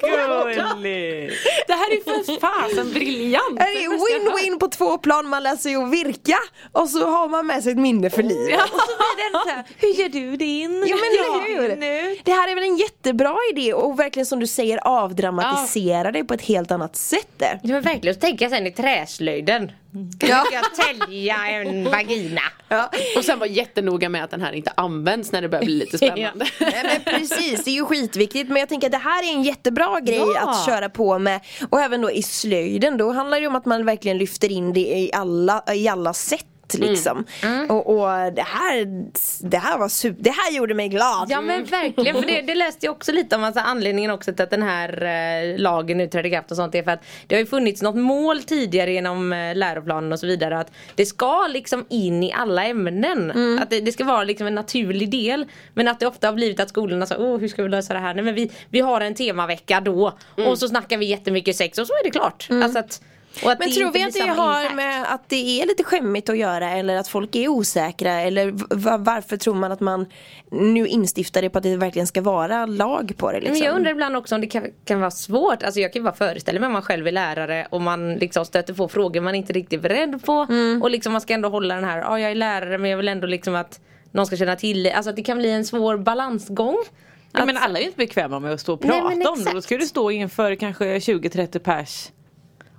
gulligt. 0.02 1.34
Det 1.68 1.74
här 1.74 1.92
är 1.92 2.04
för 2.04 2.40
fasen 2.40 2.94
briljant! 2.94 3.58
Det 3.58 3.84
är 3.84 3.90
win-win 3.90 4.60
på 4.60 4.68
två 4.68 4.98
plan, 4.98 5.28
man 5.28 5.44
lär 5.44 5.56
sig 5.56 5.76
att 5.76 5.92
virka 5.92 6.38
och 6.72 6.90
så 6.90 7.06
har 7.06 7.28
man 7.28 7.48
med 7.48 7.64
sig 7.64 7.72
ett 7.72 7.78
minne 7.78 8.10
för 8.10 8.24
livet. 8.24 8.50
Ja, 8.52 8.64
och 8.64 8.70
så 8.70 8.96
blir 8.98 9.32
det 9.32 9.40
så 9.44 9.50
här, 9.50 9.64
hur 9.78 9.90
gör 9.90 10.10
du 10.10 10.38
din? 10.38 10.86
Ja 10.88 10.96
men 10.96 11.06
eller 11.06 11.70
hur? 11.70 11.76
Nu. 11.76 12.18
Det 12.24 12.32
här 12.32 12.52
är 12.52 12.56
väl 12.56 12.64
en 12.64 12.78
jättebra 12.78 13.36
idé 13.52 13.74
och 13.74 14.00
verkligen 14.00 14.26
som 14.26 14.40
du 14.40 14.48
säger 14.48 14.88
avdramatisera 14.88 16.12
det 16.12 16.24
på 16.24 16.34
ett 16.34 16.42
helt 16.42 16.72
annat 16.72 16.96
sätt. 16.96 17.36
Ja 17.40 17.58
men 17.62 17.82
verkligen, 17.82 18.38
jag 18.40 18.52
sen 18.52 18.68
i 18.68 18.72
träslöjden. 18.72 19.72
Ja. 20.20 20.46
Ska 20.46 20.54
jag 20.56 20.76
tälja 21.00 21.36
en 21.48 21.84
vagina? 21.84 22.42
Ja. 22.68 22.92
Och 23.18 23.26
sen 23.26 23.40
var 23.40 23.46
jättenoga 23.46 24.10
med 24.10 24.24
att 24.24 24.32
den 24.32 24.42
här 24.42 24.52
inte 24.54 24.72
används 24.78 25.32
när 25.32 25.42
det 25.42 25.50
börjar 25.50 25.66
bli 25.66 25.76
lite 25.76 25.98
spännande. 26.08 26.46
Nej 26.60 27.02
men 27.06 27.14
precis, 27.20 27.64
det 27.64 27.72
är 27.72 27.76
ju 27.76 27.86
skitviktigt 27.86 28.50
men 28.50 28.58
jag 28.58 28.70
tänker 28.70 28.88
att 28.88 28.92
det 28.92 28.98
här 28.98 29.24
är 29.24 29.34
en 29.36 29.44
jättebra 29.44 30.00
grej 30.00 30.24
Ja. 30.36 30.50
att 30.50 30.66
köra 30.66 30.90
på 30.90 31.20
med 31.20 31.40
Och 31.70 31.82
även 31.82 32.02
då 32.02 32.12
i 32.12 32.24
slöjden, 32.24 32.98
då 32.98 33.12
handlar 33.12 33.42
det 33.42 33.48
om 33.48 33.56
att 33.56 33.66
man 33.66 33.86
verkligen 33.86 34.18
lyfter 34.18 34.52
in 34.52 34.74
det 34.74 34.80
i 34.80 35.12
alla, 35.14 35.64
i 35.76 35.88
alla 35.88 36.14
sätt 36.14 36.46
liksom. 36.74 37.26
Och, 37.70 37.88
och 37.90 38.34
det 38.34 38.46
här, 38.46 38.86
det 39.50 39.58
här 39.58 39.78
var 39.78 39.90
super, 39.90 40.24
det 40.24 40.30
här 40.30 40.52
gjorde 40.52 40.74
mig 40.74 40.90
glad. 40.90 41.28
Ja 41.30 41.42
men 41.42 41.64
verkligen, 41.64 42.16
för 42.16 42.28
det, 42.28 42.42
det 42.42 42.56
läste 42.56 42.86
jag 42.86 42.96
också 42.96 43.12
lite 43.12 43.36
om. 43.36 43.44
Alltså, 43.44 43.62
anledningen 43.66 44.12
också 44.12 44.34
till 44.34 44.44
att 44.44 44.50
den 44.50 44.64
här 44.64 45.04
eh, 45.04 45.60
lagen 45.60 45.98
nu 45.98 46.08
trädde 46.08 46.28
i 46.28 46.32
kraft 46.32 46.52
och 46.52 46.58
sånt 46.58 46.76
är 46.76 46.84
för 46.84 46.92
att 46.92 47.04
det 47.28 47.36
har 47.36 47.40
ju 47.40 47.46
funnits 47.46 47.82
något 47.82 47.96
mål 47.96 48.44
tidigare 48.44 48.94
genom 48.94 49.34
eh, 49.34 49.56
läroplanen 49.56 50.12
och 50.12 50.20
så 50.20 50.28
vidare 50.28 50.60
att 50.60 50.72
det 50.96 51.06
ska 51.06 51.48
liksom 51.48 51.86
in 51.90 52.24
i 52.24 52.34
alla 52.34 52.66
ämnen. 52.66 53.60
Att 53.62 53.70
det, 53.70 53.80
det 53.80 53.92
ska 53.92 54.04
vara 54.04 54.24
liksom 54.24 54.48
en 54.48 54.56
naturlig 54.56 55.12
del. 55.12 55.46
Men 55.74 55.88
att 55.88 56.00
det 56.00 56.08
ofta 56.08 56.28
har 56.28 56.34
blivit 56.34 56.60
att 56.60 56.70
skolorna 56.70 57.06
säger 57.06 57.22
åh 57.22 57.40
hur 57.40 57.48
ska 57.48 57.64
vi 57.64 57.70
lösa 57.70 57.94
det 57.94 58.00
här? 58.00 58.14
Nej 58.14 58.24
men 58.24 58.36
vi, 58.36 58.52
vi 58.70 58.80
har 58.80 59.02
en 59.02 59.16
temavecka 59.16 59.82
då. 59.82 60.18
Och 60.46 60.58
så 60.60 60.68
snackar 60.68 60.98
vi 60.98 61.06
jättemycket 61.06 61.56
sex 61.56 61.78
och 61.78 61.88
så 61.88 61.94
är 61.94 62.04
det 62.04 62.12
klart. 62.12 62.48
Alltså 62.52 62.80
att, 62.80 62.86
och 62.86 62.90
att 62.90 63.02
Men 63.44 63.58
det 63.60 63.70
tror 63.70 63.92
vi 63.92 64.04
att 64.04 64.14
det 64.14 64.20
har 64.20 64.62
impact. 64.62 64.76
med 64.76 65.14
att 65.14 65.30
det 65.30 65.62
är 65.62 65.68
lite 65.68 65.84
skämmigt 65.84 66.30
att 66.30 66.38
göra 66.38 66.72
eller 66.72 66.96
att 66.96 67.08
folk 67.08 67.36
är 67.36 67.48
osäkra 67.48 68.22
eller 68.22 68.54
varför 68.98 69.38
tror 69.38 69.56
man 69.56 69.72
att 69.72 69.80
man 69.80 70.06
nu 70.52 70.88
instiftar 70.88 71.42
det 71.42 71.50
på 71.50 71.58
att 71.58 71.64
det 71.64 71.78
verkligen 71.78 72.08
ska 72.08 72.22
vara 72.22 72.66
lag 72.66 73.14
på 73.18 73.32
det 73.32 73.40
liksom? 73.40 73.54
Men 73.54 73.64
jag 73.68 73.76
undrar 73.76 73.92
ibland 73.92 74.18
också 74.18 74.36
om 74.36 74.42
det 74.42 74.48
kan, 74.48 74.64
kan 74.86 75.00
vara 75.00 75.12
svårt. 75.12 75.64
Alltså 75.64 75.80
jag 75.80 75.94
kan 75.94 76.00
ju 76.00 76.04
bara 76.04 76.16
föreställa 76.16 76.60
mig 76.60 76.68
om 76.68 76.74
man 76.74 76.82
själv 76.82 77.08
är 77.08 77.12
lärare 77.12 77.68
och 77.70 77.82
man 77.82 78.16
liksom 78.16 78.46
stöter 78.46 78.74
på 78.74 78.88
frågor 78.88 79.22
man 79.22 79.36
inte 79.36 79.54
riktigt 79.54 79.80
är 79.80 79.82
beredd 79.82 80.26
på. 80.26 80.48
Mm. 80.50 80.82
Och 80.82 80.90
liksom 80.90 81.12
man 81.12 81.22
ska 81.22 81.34
ändå 81.34 81.50
hålla 81.50 81.76
den 81.76 81.84
här, 81.84 81.98
ja 81.98 82.20
jag 82.20 82.32
är 82.32 82.36
lärare 82.36 82.78
men 82.78 82.92
jag 82.92 82.98
vill 82.98 83.08
ändå 83.08 83.28
liksom 83.28 83.56
att 83.56 83.80
någon 84.12 84.26
ska 84.26 84.38
känna 84.38 84.56
till 84.56 84.84
det. 84.84 84.92
Alltså 84.92 85.10
att 85.10 85.16
det 85.16 85.24
kan 85.24 85.38
bli 85.38 85.52
en 85.52 85.66
svår 85.66 85.98
balansgång. 85.98 86.78
Ja, 87.32 87.46
men 87.46 87.58
alla 87.58 87.78
är 87.78 87.82
ju 87.82 87.88
inte 87.88 87.98
bekväma 87.98 88.40
med 88.40 88.54
att 88.54 88.62
stå 88.62 88.74
och 88.74 88.86
Nej, 88.86 89.02
prata 89.02 89.16
men 89.16 89.28
om 89.28 89.44
det. 89.44 89.52
Då 89.54 89.62
ska 89.62 89.78
du 89.78 89.86
stå 89.86 90.12
inför 90.12 90.56
kanske 90.56 90.86
20-30 90.86 91.60
pers. 91.60 92.10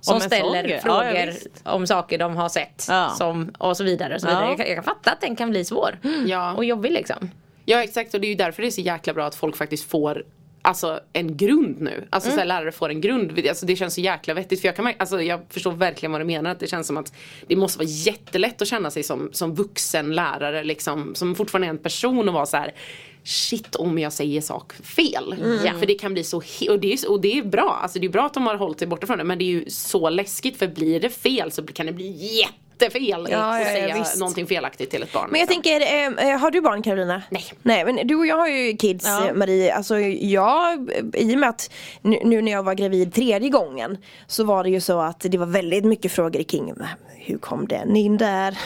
Som 0.01 0.15
om 0.15 0.21
ställer 0.21 0.79
frågor 0.79 1.33
Ja, 1.63 1.71
om 1.71 1.87
saker 1.87 2.17
de 2.17 2.35
har 2.35 2.49
sett. 2.49 2.85
Ja. 2.89 3.09
Som, 3.17 3.53
och 3.57 3.77
så 3.77 3.83
vidare. 3.83 4.15
Och 4.15 4.21
så 4.21 4.27
vidare. 4.27 4.43
Ja. 4.43 4.49
Jag, 4.49 4.57
kan, 4.57 4.67
jag 4.67 4.75
kan 4.75 4.83
fatta 4.83 5.11
att 5.11 5.21
den 5.21 5.35
kan 5.35 5.49
bli 5.49 5.65
svår. 5.65 5.99
Ja. 6.27 6.53
Och 6.53 6.65
jobbig 6.65 6.91
liksom. 6.91 7.31
Ja 7.65 7.83
exakt 7.83 8.13
och 8.13 8.21
det 8.21 8.27
är 8.27 8.29
ju 8.29 8.35
därför 8.35 8.61
det 8.61 8.67
är 8.67 8.71
så 8.71 8.81
jäkla 8.81 9.13
bra 9.13 9.25
att 9.25 9.35
folk 9.35 9.57
faktiskt 9.57 9.89
får 9.89 10.23
Alltså 10.63 10.99
en 11.13 11.37
grund 11.37 11.81
nu, 11.81 12.07
alltså 12.09 12.31
så 12.31 12.37
här, 12.37 12.45
lärare 12.45 12.71
får 12.71 12.89
en 12.89 13.01
grund, 13.01 13.47
alltså 13.49 13.65
det 13.65 13.75
känns 13.75 13.93
så 13.93 14.01
jäkla 14.01 14.33
vettigt 14.33 14.61
för 14.61 14.67
jag 14.67 14.75
kan 14.75 14.93
alltså 14.97 15.21
jag 15.21 15.39
förstår 15.49 15.71
verkligen 15.71 16.11
vad 16.11 16.21
du 16.21 16.25
menar 16.25 16.49
att 16.49 16.59
det 16.59 16.67
känns 16.67 16.87
som 16.87 16.97
att 16.97 17.13
Det 17.47 17.55
måste 17.55 17.79
vara 17.79 17.87
jättelätt 17.89 18.61
att 18.61 18.67
känna 18.67 18.91
sig 18.91 19.03
som, 19.03 19.29
som 19.33 19.55
vuxen 19.55 20.15
lärare 20.15 20.63
liksom, 20.63 21.15
som 21.15 21.35
fortfarande 21.35 21.67
är 21.67 21.69
en 21.69 21.77
person 21.77 22.27
och 22.27 22.33
vara 22.33 22.45
så 22.45 22.57
här 22.57 22.73
Shit 23.23 23.75
om 23.75 23.99
jag 23.99 24.13
säger 24.13 24.41
sak 24.41 24.73
fel. 24.73 25.35
Ja, 25.65 25.73
för 25.79 25.85
det 25.85 25.93
kan 25.93 26.13
bli 26.13 26.23
så, 26.23 26.37
och 26.69 26.79
det, 26.79 26.93
är, 26.93 27.09
och 27.11 27.21
det 27.21 27.37
är 27.37 27.43
bra, 27.43 27.79
alltså 27.83 27.99
det 27.99 28.05
är 28.05 28.09
bra 28.09 28.25
att 28.25 28.33
de 28.33 28.47
har 28.47 28.55
hållit 28.55 28.79
sig 28.79 28.87
borta 28.87 29.07
från 29.07 29.17
det 29.17 29.23
men 29.23 29.37
det 29.37 29.43
är 29.43 29.49
ju 29.49 29.65
så 29.69 30.09
läskigt 30.09 30.57
för 30.57 30.67
blir 30.67 30.99
det 30.99 31.09
fel 31.09 31.51
så 31.51 31.63
kan 31.63 31.85
det 31.85 31.93
bli 31.93 32.45
jättefel 32.81 33.27
Ja, 33.31 33.37
att 33.53 33.59
ja, 33.59 33.65
säga 33.65 33.97
visst. 33.97 34.17
någonting 34.17 34.47
felaktigt 34.47 34.89
till 34.89 35.03
ett 35.03 35.13
barn. 35.13 35.27
Men 35.31 35.39
jag 35.39 35.49
liksom. 35.49 35.63
tänker, 35.63 36.31
eh, 36.33 36.37
har 36.39 36.51
du 36.51 36.61
barn 36.61 36.81
Carolina? 36.83 37.21
Nej. 37.29 37.43
Nej 37.63 37.85
men 37.85 38.07
du 38.07 38.15
och 38.15 38.25
jag 38.25 38.37
har 38.37 38.47
ju 38.47 38.77
kids 38.77 39.05
Ja. 39.05 39.27
eh, 39.27 39.33
Marie, 39.33 39.73
alltså 39.73 39.99
jag, 39.99 40.89
i 41.13 41.35
och 41.35 41.39
med 41.39 41.49
att 41.49 41.71
nu, 42.01 42.19
nu 42.23 42.41
när 42.41 42.51
jag 42.51 42.63
var 42.63 42.73
gravid 42.73 43.13
tredje 43.13 43.49
gången 43.49 43.97
Så 44.27 44.43
var 44.43 44.63
det 44.63 44.69
ju 44.69 44.81
så 44.81 44.99
att 44.99 45.19
det 45.19 45.37
var 45.37 45.45
väldigt 45.45 45.85
mycket 45.85 46.11
frågor 46.11 46.43
kring 46.43 46.73
Hur 47.17 47.37
kom 47.37 47.67
den 47.67 47.95
in 47.95 48.17
där? 48.17 48.57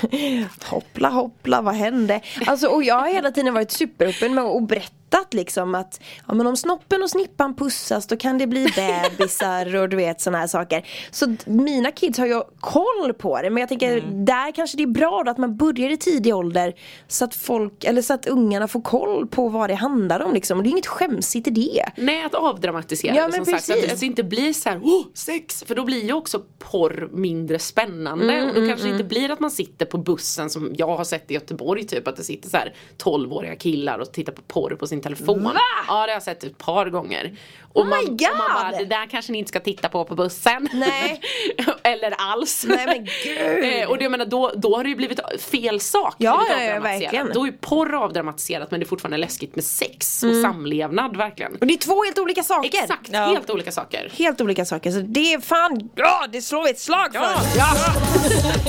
Hoppla 0.65 1.09
hoppla, 1.09 1.61
vad 1.61 1.75
hände? 1.75 2.21
Alltså 2.45 2.67
och 2.67 2.83
jag 2.83 2.99
har 2.99 3.07
hela 3.07 3.31
tiden 3.31 3.53
varit 3.53 3.71
superöppen 3.71 4.35
med 4.35 4.43
att 4.43 4.69
berättat 5.15 5.33
liksom 5.33 5.75
att 5.75 6.01
ja, 6.27 6.33
men 6.33 6.47
om 6.47 6.57
snoppen 6.57 7.03
och 7.03 7.09
snippan 7.09 7.55
pussas 7.55 8.07
då 8.07 8.17
kan 8.17 8.37
det 8.37 8.47
bli 8.47 8.67
bebisar 8.75 9.75
och 9.75 9.89
du 9.89 9.97
vet 9.97 10.21
sådana 10.21 10.37
här 10.37 10.47
saker. 10.47 10.87
Så 11.11 11.35
mina 11.45 11.91
kids 11.91 12.19
har 12.19 12.25
ju 12.25 12.41
koll 12.59 13.13
på 13.13 13.41
det 13.41 13.49
men 13.49 13.61
jag 13.61 13.69
tänker 13.69 14.01
där 14.25 14.51
kanske 14.51 14.77
det 14.77 14.83
är 14.83 14.87
bra 14.87 15.23
då 15.25 15.31
att 15.31 15.37
man 15.37 15.57
börjar 15.57 15.89
i 15.89 15.97
tidig 15.97 16.35
ålder 16.35 16.73
så 17.07 17.25
att 17.25 17.35
folk, 17.35 17.83
eller 17.83 18.01
så 18.01 18.13
att 18.13 18.27
ungarna 18.27 18.67
får 18.67 18.81
koll 18.81 19.27
på 19.27 19.49
vad 19.49 19.69
det 19.69 19.75
handlar 19.75 20.19
om 20.19 20.33
liksom. 20.33 20.57
Och 20.57 20.63
det 20.63 20.69
är 20.69 20.71
inget 20.71 20.87
skämsigt 20.87 21.47
i 21.47 21.51
det. 21.51 21.85
Nej 21.97 22.23
att 22.23 22.35
avdramatisera 22.35 23.15
Ja, 23.15 23.27
det 23.27 23.33
som 23.33 23.45
sagt. 23.45 23.69
Att, 23.69 23.75
precis. 23.75 23.93
att 23.93 23.99
det 23.99 24.05
inte 24.05 24.23
blir 24.23 24.53
så 24.53 24.69
här, 24.69 24.77
oh, 24.77 25.05
sex! 25.13 25.63
För 25.63 25.75
då 25.75 25.83
blir 25.83 26.03
ju 26.03 26.13
också 26.13 26.41
porr 26.59 27.09
mindre 27.11 27.59
spännande. 27.59 28.33
Mm, 28.33 28.49
och 28.49 28.55
då 28.55 28.67
kanske 28.67 28.87
det 28.87 28.91
inte 28.91 29.03
blir 29.03 29.31
att 29.31 29.39
man 29.39 29.51
sitter 29.51 29.85
på 29.85 29.97
bussen 29.97 30.49
som 30.49 30.73
jag 30.77 30.97
har 30.97 31.03
sett 31.03 31.31
i 31.31 31.33
Göteborg 31.33 31.87
typ. 31.87 32.07
Att 32.07 32.15
det 32.15 32.23
sitter 32.23 32.49
så 32.49 32.57
här 32.57 32.73
12-åriga 32.97 33.55
killar 33.55 33.99
och 33.99 34.11
tittar 34.11 34.33
på 34.33 34.41
porr 34.41 34.75
på 34.75 34.87
sin 34.87 35.01
telefon. 35.05 35.43
Va? 35.43 35.51
Ja 35.87 35.93
det 35.93 35.99
har 35.99 36.07
jag 36.07 36.23
sett 36.23 36.43
ett 36.43 36.57
par 36.57 36.89
gånger. 36.89 37.37
Och 37.73 37.85
my 37.85 37.89
man, 37.89 37.99
och 37.99 38.21
man 38.37 38.37
bara, 38.53 38.71
God! 38.71 38.79
det 38.79 38.85
där 38.85 39.05
kanske 39.09 39.31
ni 39.31 39.37
inte 39.37 39.49
ska 39.49 39.59
titta 39.59 39.89
på 39.89 40.05
på 40.05 40.15
bussen. 40.15 40.69
Nej. 40.73 41.21
Eller 41.83 42.13
alls. 42.17 42.65
Nej, 42.67 42.85
men 42.85 43.07
gud. 43.23 43.81
Eh, 43.81 43.89
och 43.89 43.97
det, 43.97 44.03
jag 44.03 44.11
menar, 44.11 44.25
då, 44.25 44.51
då 44.55 44.75
har 44.75 44.83
det 44.83 44.89
ju 44.89 44.95
blivit 44.95 45.19
fel 45.41 45.79
sak. 45.79 46.15
Ja, 46.17 46.45
ja, 46.49 46.63
ja, 46.63 46.79
verkligen. 46.79 47.31
Då 47.33 47.41
är 47.41 47.45
ju 47.45 47.51
porr 47.51 47.93
avdramatiserat 48.03 48.71
men 48.71 48.79
det 48.79 48.83
är 48.83 48.87
fortfarande 48.87 49.17
läskigt 49.17 49.55
med 49.55 49.63
sex 49.63 50.23
Mm. 50.23 50.35
och 50.35 50.41
samlevnad 50.41 51.17
verkligen. 51.17 51.55
Och 51.55 51.67
det 51.67 51.73
är 51.73 51.77
två 51.77 52.03
helt 52.03 52.19
olika 52.19 52.43
saker. 52.43 52.79
Exakt, 52.83 53.13
helt 53.13 53.49
olika 53.49 53.71
saker. 53.71 54.11
Helt 54.13 54.41
olika 54.41 54.65
saker, 54.65 54.91
så 54.91 54.99
det 54.99 55.33
är 55.33 55.39
fan, 55.39 55.89
ja 55.95 56.25
det 56.31 56.41
slår 56.41 56.63
vi 56.63 56.69
ett 56.69 56.79
slag 56.79 57.13
för! 57.13 57.35
Ja. 57.57 57.75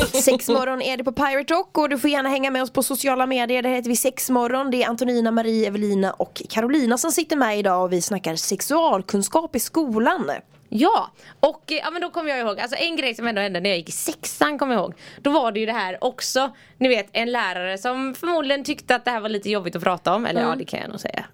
Sexmorgon 0.23 0.83
är 0.83 0.97
det 0.97 1.05
på 1.05 1.13
Pirate 1.13 1.55
Rock 1.55 1.79
och 1.79 1.89
du 1.89 1.99
får 1.99 2.11
gärna 2.11 2.29
hänga 2.29 2.51
med 2.51 2.63
oss 2.63 2.73
på 2.73 2.83
sociala 2.83 3.27
medier, 3.27 3.63
där 3.63 3.71
heter 3.71 3.89
vi 3.91 3.97
Sexmorgon. 3.97 4.71
Det 4.71 4.83
är 4.83 4.89
Antonina, 4.89 5.31
Marie, 5.31 5.67
Evelina 5.69 6.13
och 6.17 6.43
Carolina 6.49 6.99
som 6.99 7.11
sitter 7.11 7.37
med 7.37 7.59
idag 7.59 7.85
och 7.85 7.93
vi 7.93 8.03
snackar 8.03 8.37
sexualkunskap 8.37 9.57
i 9.57 9.61
skolan. 9.61 10.31
Ja, 10.69 11.11
och 11.41 11.73
eh, 11.73 11.79
ja, 11.79 11.91
men 11.91 12.03
då 12.03 12.11
kommer 12.11 12.31
jag 12.31 12.39
ihåg, 12.39 12.61
alltså 12.61 12.77
en 12.77 12.97
grej 12.97 13.15
som 13.15 13.27
ändå 13.27 13.41
hände 13.41 13.61
när 13.61 13.71
jag 13.71 13.79
gick 13.79 13.89
i 13.89 13.93
sexan 13.93 14.59
kommer 14.59 14.75
jag 14.75 14.83
ihåg. 14.83 14.95
Då 15.21 15.31
var 15.31 15.53
det 15.53 15.61
ju 15.61 15.67
det 15.67 15.73
här 15.73 16.05
också, 16.05 16.51
ni 16.79 16.89
vet 16.89 17.09
en 17.13 17.33
lärare 17.33 17.79
som 17.79 18.15
förmodligen 18.15 18.65
tyckte 18.65 18.95
att 18.95 19.05
det 19.05 19.11
här 19.11 19.21
var 19.21 19.29
lite 19.29 19.51
jobbigt 19.51 19.77
att 19.77 19.83
prata 19.83 20.15
om, 20.15 20.27
eller 20.27 20.41
ja 20.41 20.55
det 20.57 20.65
kan 20.65 20.81
jag 20.81 20.91
nog 20.91 21.01
säga. 21.01 21.25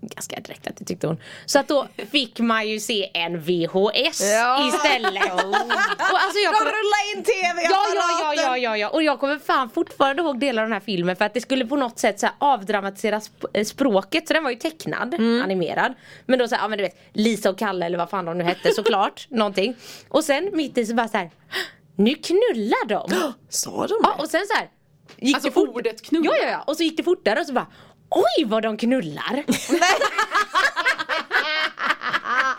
Ganska 0.00 0.40
direkt 0.40 0.66
att 0.66 0.76
det 0.76 0.84
tyckte 0.84 1.06
hon. 1.06 1.20
Så 1.46 1.58
att 1.58 1.68
då 1.68 1.88
fick 2.12 2.38
man 2.38 2.68
ju 2.68 2.80
se 2.80 3.10
en 3.14 3.40
VHS 3.40 4.20
Ja. 4.32 4.68
istället. 4.68 5.32
Och 5.32 6.18
alltså 6.20 6.38
jag 6.44 6.52
De 6.52 6.58
kommer- 6.58 6.70
rullar 6.70 7.16
in 7.16 7.24
tv 7.24 7.62
Ja, 7.62 7.84
ja, 7.94 8.34
ja, 8.34 8.42
ja, 8.42 8.56
ja, 8.58 8.76
ja. 8.76 8.88
Och 8.88 9.02
jag 9.02 9.20
kommer 9.20 9.38
fan 9.38 9.70
fortfarande 9.70 10.22
ihåg 10.22 10.40
delar 10.40 10.62
av 10.62 10.68
den 10.68 10.72
här 10.72 10.80
filmen 10.80 11.16
för 11.16 11.24
att 11.24 11.34
det 11.34 11.40
skulle 11.40 11.66
på 11.66 11.76
något 11.76 11.98
sätt 11.98 12.20
så 12.20 12.26
här 12.26 12.34
avdramatisera 12.38 13.18
sp- 13.18 13.46
eh, 13.54 13.64
språket. 13.64 14.28
Så 14.28 14.34
den 14.34 14.44
var 14.44 14.50
ju 14.50 14.56
tecknad, 14.56 15.14
animerad. 15.14 15.94
Men 16.26 16.38
då 16.38 16.48
så 16.48 16.54
här, 16.54 16.62
ja 16.62 16.68
men 16.68 16.78
du 16.78 16.84
vet 16.84 16.96
Lisa 17.12 17.50
och 17.50 17.58
Kalle 17.58 17.86
eller 17.86 17.98
vad 17.98 18.10
fan 18.10 18.24
de 18.24 18.38
nu 18.38 18.44
hette 18.44 18.70
såklart. 18.74 19.26
någonting. 19.30 19.76
Och 20.08 20.24
sen 20.24 20.50
mitt 20.52 20.78
i 20.78 20.86
så 20.86 20.94
bara 20.94 21.08
så 21.08 21.16
här. 21.16 21.30
Nu 21.96 22.14
knullar 22.14 22.86
de! 22.88 23.10
Sa 23.48 23.86
de 23.86 23.94
Ja, 24.02 24.14
det? 24.16 24.22
och 24.22 24.28
sen 24.28 24.46
så 24.48 24.54
här. 24.54 24.68
Gick 25.18 25.34
Alltså 25.34 25.48
det 25.48 25.54
fort- 25.54 25.68
ordet 25.76 26.02
knulla. 26.02 26.26
Ja, 26.30 26.44
ja, 26.44 26.50
ja. 26.50 26.62
Och 26.66 26.76
så 26.76 26.82
gick 26.82 26.96
det 26.96 27.02
fortare 27.02 27.40
och 27.40 27.46
så 27.46 27.52
bara 27.52 27.66
Oj 28.14 28.44
vad 28.46 28.62
de 28.62 28.76
knullar! 28.76 29.34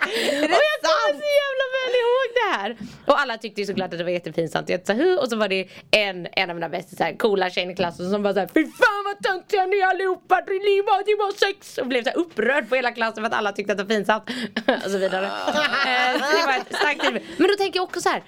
Är 0.06 0.48
det 0.48 0.48
Och 0.56 0.62
jag 0.72 0.80
kommer 0.82 1.14
så 1.14 1.30
jävla 1.42 1.66
väl 1.76 1.94
ihåg 2.02 2.28
det 2.36 2.50
här! 2.58 2.70
Och 3.06 3.20
alla 3.20 3.38
tyckte 3.38 3.62
ju 3.62 3.68
såklart 3.68 3.92
att 3.94 3.98
det 3.98 4.04
var 4.04 4.12
jättepinsamt 4.12 4.64
och 4.66 4.70
jättesahu 4.70 5.18
och 5.18 5.28
så 5.30 5.36
var 5.36 5.48
det 5.48 5.68
en, 5.92 6.28
en 6.32 6.50
av 6.50 6.56
mina 6.56 6.70
bästa 6.70 6.96
så 6.96 7.04
här, 7.04 7.18
coola 7.18 7.50
tjejer 7.50 7.72
i 7.72 7.76
klassen 7.76 8.12
som 8.12 8.24
bara 8.24 8.34
såhär 8.34 8.50
Fy 8.54 8.64
fan 8.64 9.04
vad 9.06 9.24
töntiga 9.24 9.66
ni 9.66 9.78
är 9.78 9.88
allihopa! 9.88 10.36
Det 10.36 10.82
var, 10.86 11.06
det 11.06 11.16
var 11.16 11.32
sex! 11.48 11.78
Och 11.78 11.88
blev 11.88 12.04
så 12.04 12.10
här 12.10 12.18
upprörd 12.18 12.70
på 12.70 12.76
hela 12.76 12.92
klassen 12.92 13.24
för 13.24 13.28
att 13.32 13.38
alla 13.38 13.52
tyckte 13.52 13.72
att 13.72 13.78
det 13.78 13.84
var 13.84 13.90
pinsamt. 13.90 14.24
och 14.86 14.92
så 14.92 14.98
vidare. 14.98 15.26
Eh, 15.26 16.14
så 16.14 16.38
det 16.38 16.46
var 16.46 16.58
ett 16.58 16.76
starkt. 16.76 17.04
Men 17.38 17.48
då 17.48 17.56
tänker 17.58 17.80
jag 17.80 17.84
också 17.84 18.02
så 18.02 18.10
här. 18.10 18.24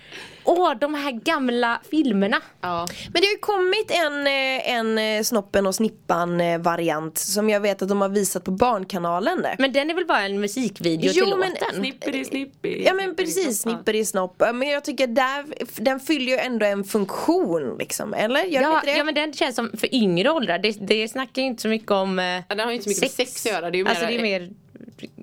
Åh, 0.48 0.74
de 0.80 0.94
här 0.94 1.12
gamla 1.12 1.82
filmerna. 1.92 2.42
Ja. 2.62 2.88
Men 3.14 3.22
det 3.22 3.28
har 3.28 3.32
ju 3.32 3.38
kommit 3.38 3.92
en, 3.92 4.28
eh, 4.28 4.70
en 4.70 5.18
eh, 5.18 5.24
Snoppen 5.24 5.68
och 5.68 5.76
Snippan 5.76 6.42
eh, 6.42 6.60
variant 6.60 7.18
som 7.18 7.50
jag 7.50 7.60
vet 7.60 7.82
att 7.82 7.90
de 7.90 8.02
har 8.02 8.10
visat 8.10 8.44
på 8.44 8.52
Barnkanalen. 8.52 9.46
Men 9.60 9.74
den 9.74 9.90
är 9.90 9.94
väl 9.94 10.06
bara 10.06 10.22
en 10.22 10.42
musikvideo 10.42 11.12
Jo, 11.14 11.26
till 11.26 11.38
men- 11.38 11.50
låten? 11.50 11.76
Snipperi 11.76 12.26
snipperi. 12.26 12.84
Ja 12.86 12.94
men 12.94 13.16
precis, 13.16 13.62
snipper 13.62 13.96
i 13.96 14.06
snopp. 14.06 14.44
Men 14.54 14.65
jag 14.74 14.84
tycker 14.84 15.08
där, 15.08 15.46
den 15.84 16.00
fyller 16.00 16.32
ju 16.32 16.38
ändå 16.38 16.66
en 16.66 16.84
funktion 16.84 17.76
liksom, 17.80 18.14
eller? 18.14 18.44
Gör 18.44 18.62
Ja, 18.62 18.76
inte 18.76 18.86
det? 18.92 18.98
ja 18.98 19.04
men 19.04 19.14
den 19.16 19.34
känns 19.34 19.56
som 19.56 19.72
för 19.78 19.96
yngre 19.96 20.30
åldrar. 20.30 20.60
Det, 20.60 20.72
det 20.72 21.08
snackar 21.08 21.42
ju 21.42 21.48
inte 21.48 21.62
så 21.62 21.68
mycket 21.68 21.92
om 21.92 22.20
eh, 22.20 22.26
Ja, 22.26 22.42
den 22.48 22.60
har 22.60 22.68
ju 22.68 22.74
inte 22.76 22.84
så 22.84 22.90
mycket 22.90 23.02
med 23.02 23.28
sex 23.28 23.46
att 23.46 23.52
göra, 23.52 23.72
det 23.72 23.78
är 23.78 23.80
ju 23.80 23.88
alltså 23.88 24.06
mer- 24.06 24.12
det 24.12 24.20
är 24.20 24.40
mer 24.40 24.50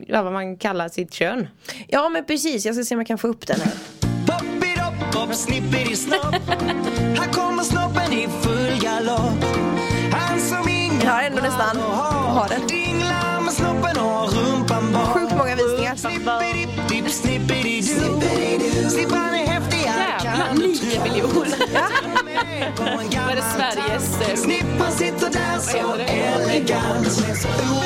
ja, 0.08 0.22
vad 0.22 0.32
man 0.32 0.56
kallar 0.56 0.88
sitt 0.88 1.12
kön. 1.14 1.48
Ja 1.88 2.08
men 2.08 2.24
precis, 2.24 2.66
jag 2.66 2.74
ska 2.74 2.84
se 2.84 2.94
om 2.94 3.00
jag 3.00 3.06
kan 3.08 3.18
få 3.18 3.28
upp 3.28 3.46
den 3.46 3.60
här. 3.60 3.72
Pop 5.12 5.34
snippity 5.34 5.96
snopp. 5.96 6.34
Här 7.18 7.32
kommer 7.32 7.62
snoppen 7.62 8.12
i 8.12 8.28
full 8.42 8.80
galopp. 8.82 9.44
Han 10.12 10.40
som 10.40 10.68
ingen 10.68 11.06
har 11.08 11.22
ändå 11.22 11.42
nästan 11.42 11.76
har 11.76 12.48
den. 12.48 12.66
Dinglar 12.66 13.40
med 13.40 13.52
snoppen 13.52 13.98
och 14.04 14.32
rumpan 14.32 14.92
bak. 14.92 15.04
Sjukt 15.08 15.32
många 15.38 15.56
visningar. 15.56 15.96
Är 23.32 23.36
det 23.36 23.42
Sveriges... 23.42 24.20
eh, 24.20 24.36
Snippan 24.36 24.92
sitter 24.92 25.30
där 25.30 25.58
så 25.58 25.94
elegant. 25.94 27.06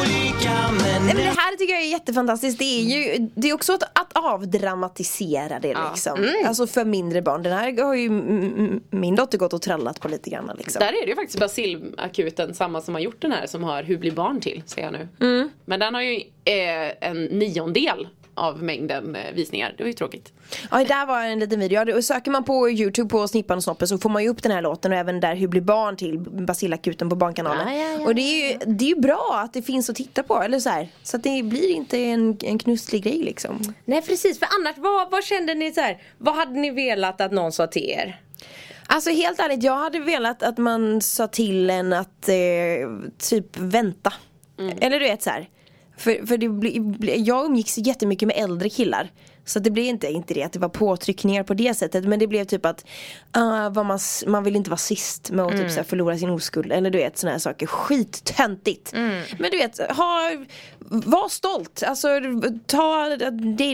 Olika 0.00 0.52
men 0.70 1.06
Nej, 1.06 1.14
men 1.14 1.24
det 1.24 1.40
här 1.40 1.56
tycker 1.56 1.74
jag 1.74 1.82
är 1.82 1.90
jättefantastiskt. 1.90 2.58
Det 2.58 2.64
är 2.64 2.82
ju 2.82 3.28
det 3.34 3.50
är 3.50 3.54
också 3.54 3.72
att, 3.72 3.82
att 3.82 4.12
avdramatisera 4.14 5.60
det 5.60 5.76
liksom. 5.90 6.28
Alltså 6.46 6.66
för 6.66 6.84
mindre 6.84 7.22
barn. 7.22 7.42
Den 7.42 7.52
här 7.52 7.82
har 7.84 7.94
ju 7.94 8.06
mm, 8.06 8.54
mm, 8.56 8.80
min 8.90 9.16
dotter 9.16 9.38
gått 9.38 9.52
och 9.52 9.62
trallat 9.62 10.00
på 10.00 10.08
lite 10.08 10.30
grann 10.30 10.50
liksom. 10.58 10.80
Där 10.80 10.88
är 10.88 11.02
det 11.02 11.08
ju 11.08 11.14
faktiskt 11.14 11.40
Basilakuten, 11.40 12.54
samma 12.54 12.80
som 12.80 12.94
har 12.94 13.00
gjort 13.00 13.22
den 13.22 13.32
här, 13.32 13.46
som 13.46 13.64
har 13.64 13.82
Hur 13.82 13.98
blir 13.98 14.12
barn 14.12 14.40
till? 14.40 14.62
Ser 14.66 14.82
jag 14.82 14.92
nu. 14.92 15.08
Men 15.64 15.80
den 15.80 15.94
har 15.94 16.02
ju 16.02 16.16
eh, 16.44 17.08
en 17.08 17.24
niondel 17.24 18.08
av 18.36 18.62
mängden 18.62 19.16
eh, 19.16 19.32
visningar. 19.34 19.74
Det 19.76 19.82
var 19.82 19.88
ju 19.88 19.92
tråkigt. 19.92 20.32
Ja, 20.70 20.84
där 20.84 21.06
var 21.06 21.22
en 21.22 21.38
liten 21.38 21.60
video. 21.60 21.88
Ja, 21.88 21.96
och 21.96 22.04
söker 22.04 22.30
man 22.30 22.44
på 22.44 22.70
Youtube 22.70 23.08
på 23.08 23.28
Snippan 23.28 23.56
och 23.56 23.62
Snoppen 23.62 23.88
så 23.88 23.98
får 23.98 24.10
man 24.10 24.22
ju 24.22 24.28
upp 24.28 24.42
den 24.42 24.52
här 24.52 24.62
låten 24.62 24.92
och 24.92 24.98
även 24.98 25.20
där 25.20 25.34
Hur 25.34 25.48
blir 25.48 25.60
barn 25.60 25.96
till 25.96 26.18
Basilakuten 26.18 27.10
på 27.10 27.16
Barnkanalen. 27.16 27.76
Ja, 27.76 27.82
ja, 27.82 28.00
ja, 28.00 28.06
och 28.06 28.14
det 28.14 28.22
är, 28.22 28.52
ju, 28.52 28.58
det 28.66 28.84
är 28.84 28.88
ju 28.88 29.00
bra 29.00 29.40
att 29.44 29.52
det 29.52 29.62
finns 29.62 29.90
att 29.90 29.96
titta 29.96 30.22
på. 30.22 30.42
Eller 30.42 30.60
så, 30.60 30.70
här. 30.70 30.88
så 31.02 31.16
att 31.16 31.22
det 31.22 31.42
blir 31.42 31.70
inte 31.70 31.98
en, 31.98 32.38
en 32.42 32.58
knusslig 32.58 33.02
grej 33.02 33.22
liksom. 33.22 33.74
Nej 33.84 34.02
precis, 34.02 34.38
för 34.38 34.48
annars 34.60 34.78
vad, 34.78 35.10
vad 35.10 35.24
kände 35.24 35.54
ni 35.54 35.72
så 35.72 35.80
här? 35.80 36.02
Vad 36.18 36.34
hade 36.34 36.60
ni 36.60 36.70
velat 36.70 37.20
att 37.20 37.32
någon 37.32 37.52
sa 37.52 37.66
till 37.66 37.90
er? 37.90 38.20
Alltså 38.86 39.10
helt 39.10 39.40
ärligt, 39.40 39.62
jag 39.62 39.76
hade 39.76 39.98
velat 39.98 40.42
att 40.42 40.58
man 40.58 41.00
sa 41.00 41.26
till 41.26 41.70
en 41.70 41.92
att 41.92 42.28
eh, 42.28 42.34
typ 43.18 43.56
vänta. 43.56 44.12
Eller 44.80 45.00
du 45.00 45.06
vet 45.06 45.22
så 45.22 45.30
här. 45.30 45.48
För, 45.96 46.26
för 46.26 46.38
det 46.38 46.48
bli, 46.48 47.22
jag 47.26 47.46
umgicks 47.46 47.78
jättemycket 47.78 48.26
med 48.26 48.36
äldre 48.36 48.68
killar. 48.68 49.10
Så 49.44 49.58
det 49.58 49.70
blev 49.70 49.84
inte, 49.84 50.06
inte 50.06 50.34
det 50.34 50.42
att 50.42 50.52
det 50.52 50.58
var 50.58 50.68
påtryckningar 50.68 51.42
på 51.42 51.54
det 51.54 51.74
sättet 51.74 52.04
men 52.04 52.18
det 52.18 52.26
blev 52.26 52.44
typ 52.44 52.66
att 52.66 52.84
uh, 53.36 53.84
man, 53.84 53.98
man 54.26 54.44
vill 54.44 54.56
inte 54.56 54.70
vara 54.70 54.78
sist 54.78 55.30
med 55.30 55.44
att 55.44 55.56
typ, 55.56 55.70
så 55.70 55.76
här, 55.76 55.84
förlora 55.84 56.18
sin 56.18 56.30
oskuld 56.30 56.72
eller 56.72 56.90
du 56.90 56.98
vet 56.98 57.18
såna 57.18 57.32
här 57.32 57.38
saker. 57.38 57.66
Skittöntigt. 57.66 58.92
Men 59.38 59.50
du 59.50 59.58
vet, 59.58 59.78
ha, 59.78 60.32
var 60.88 61.28
stolt. 61.28 61.82
Alltså 61.86 62.08
ta 62.66 63.16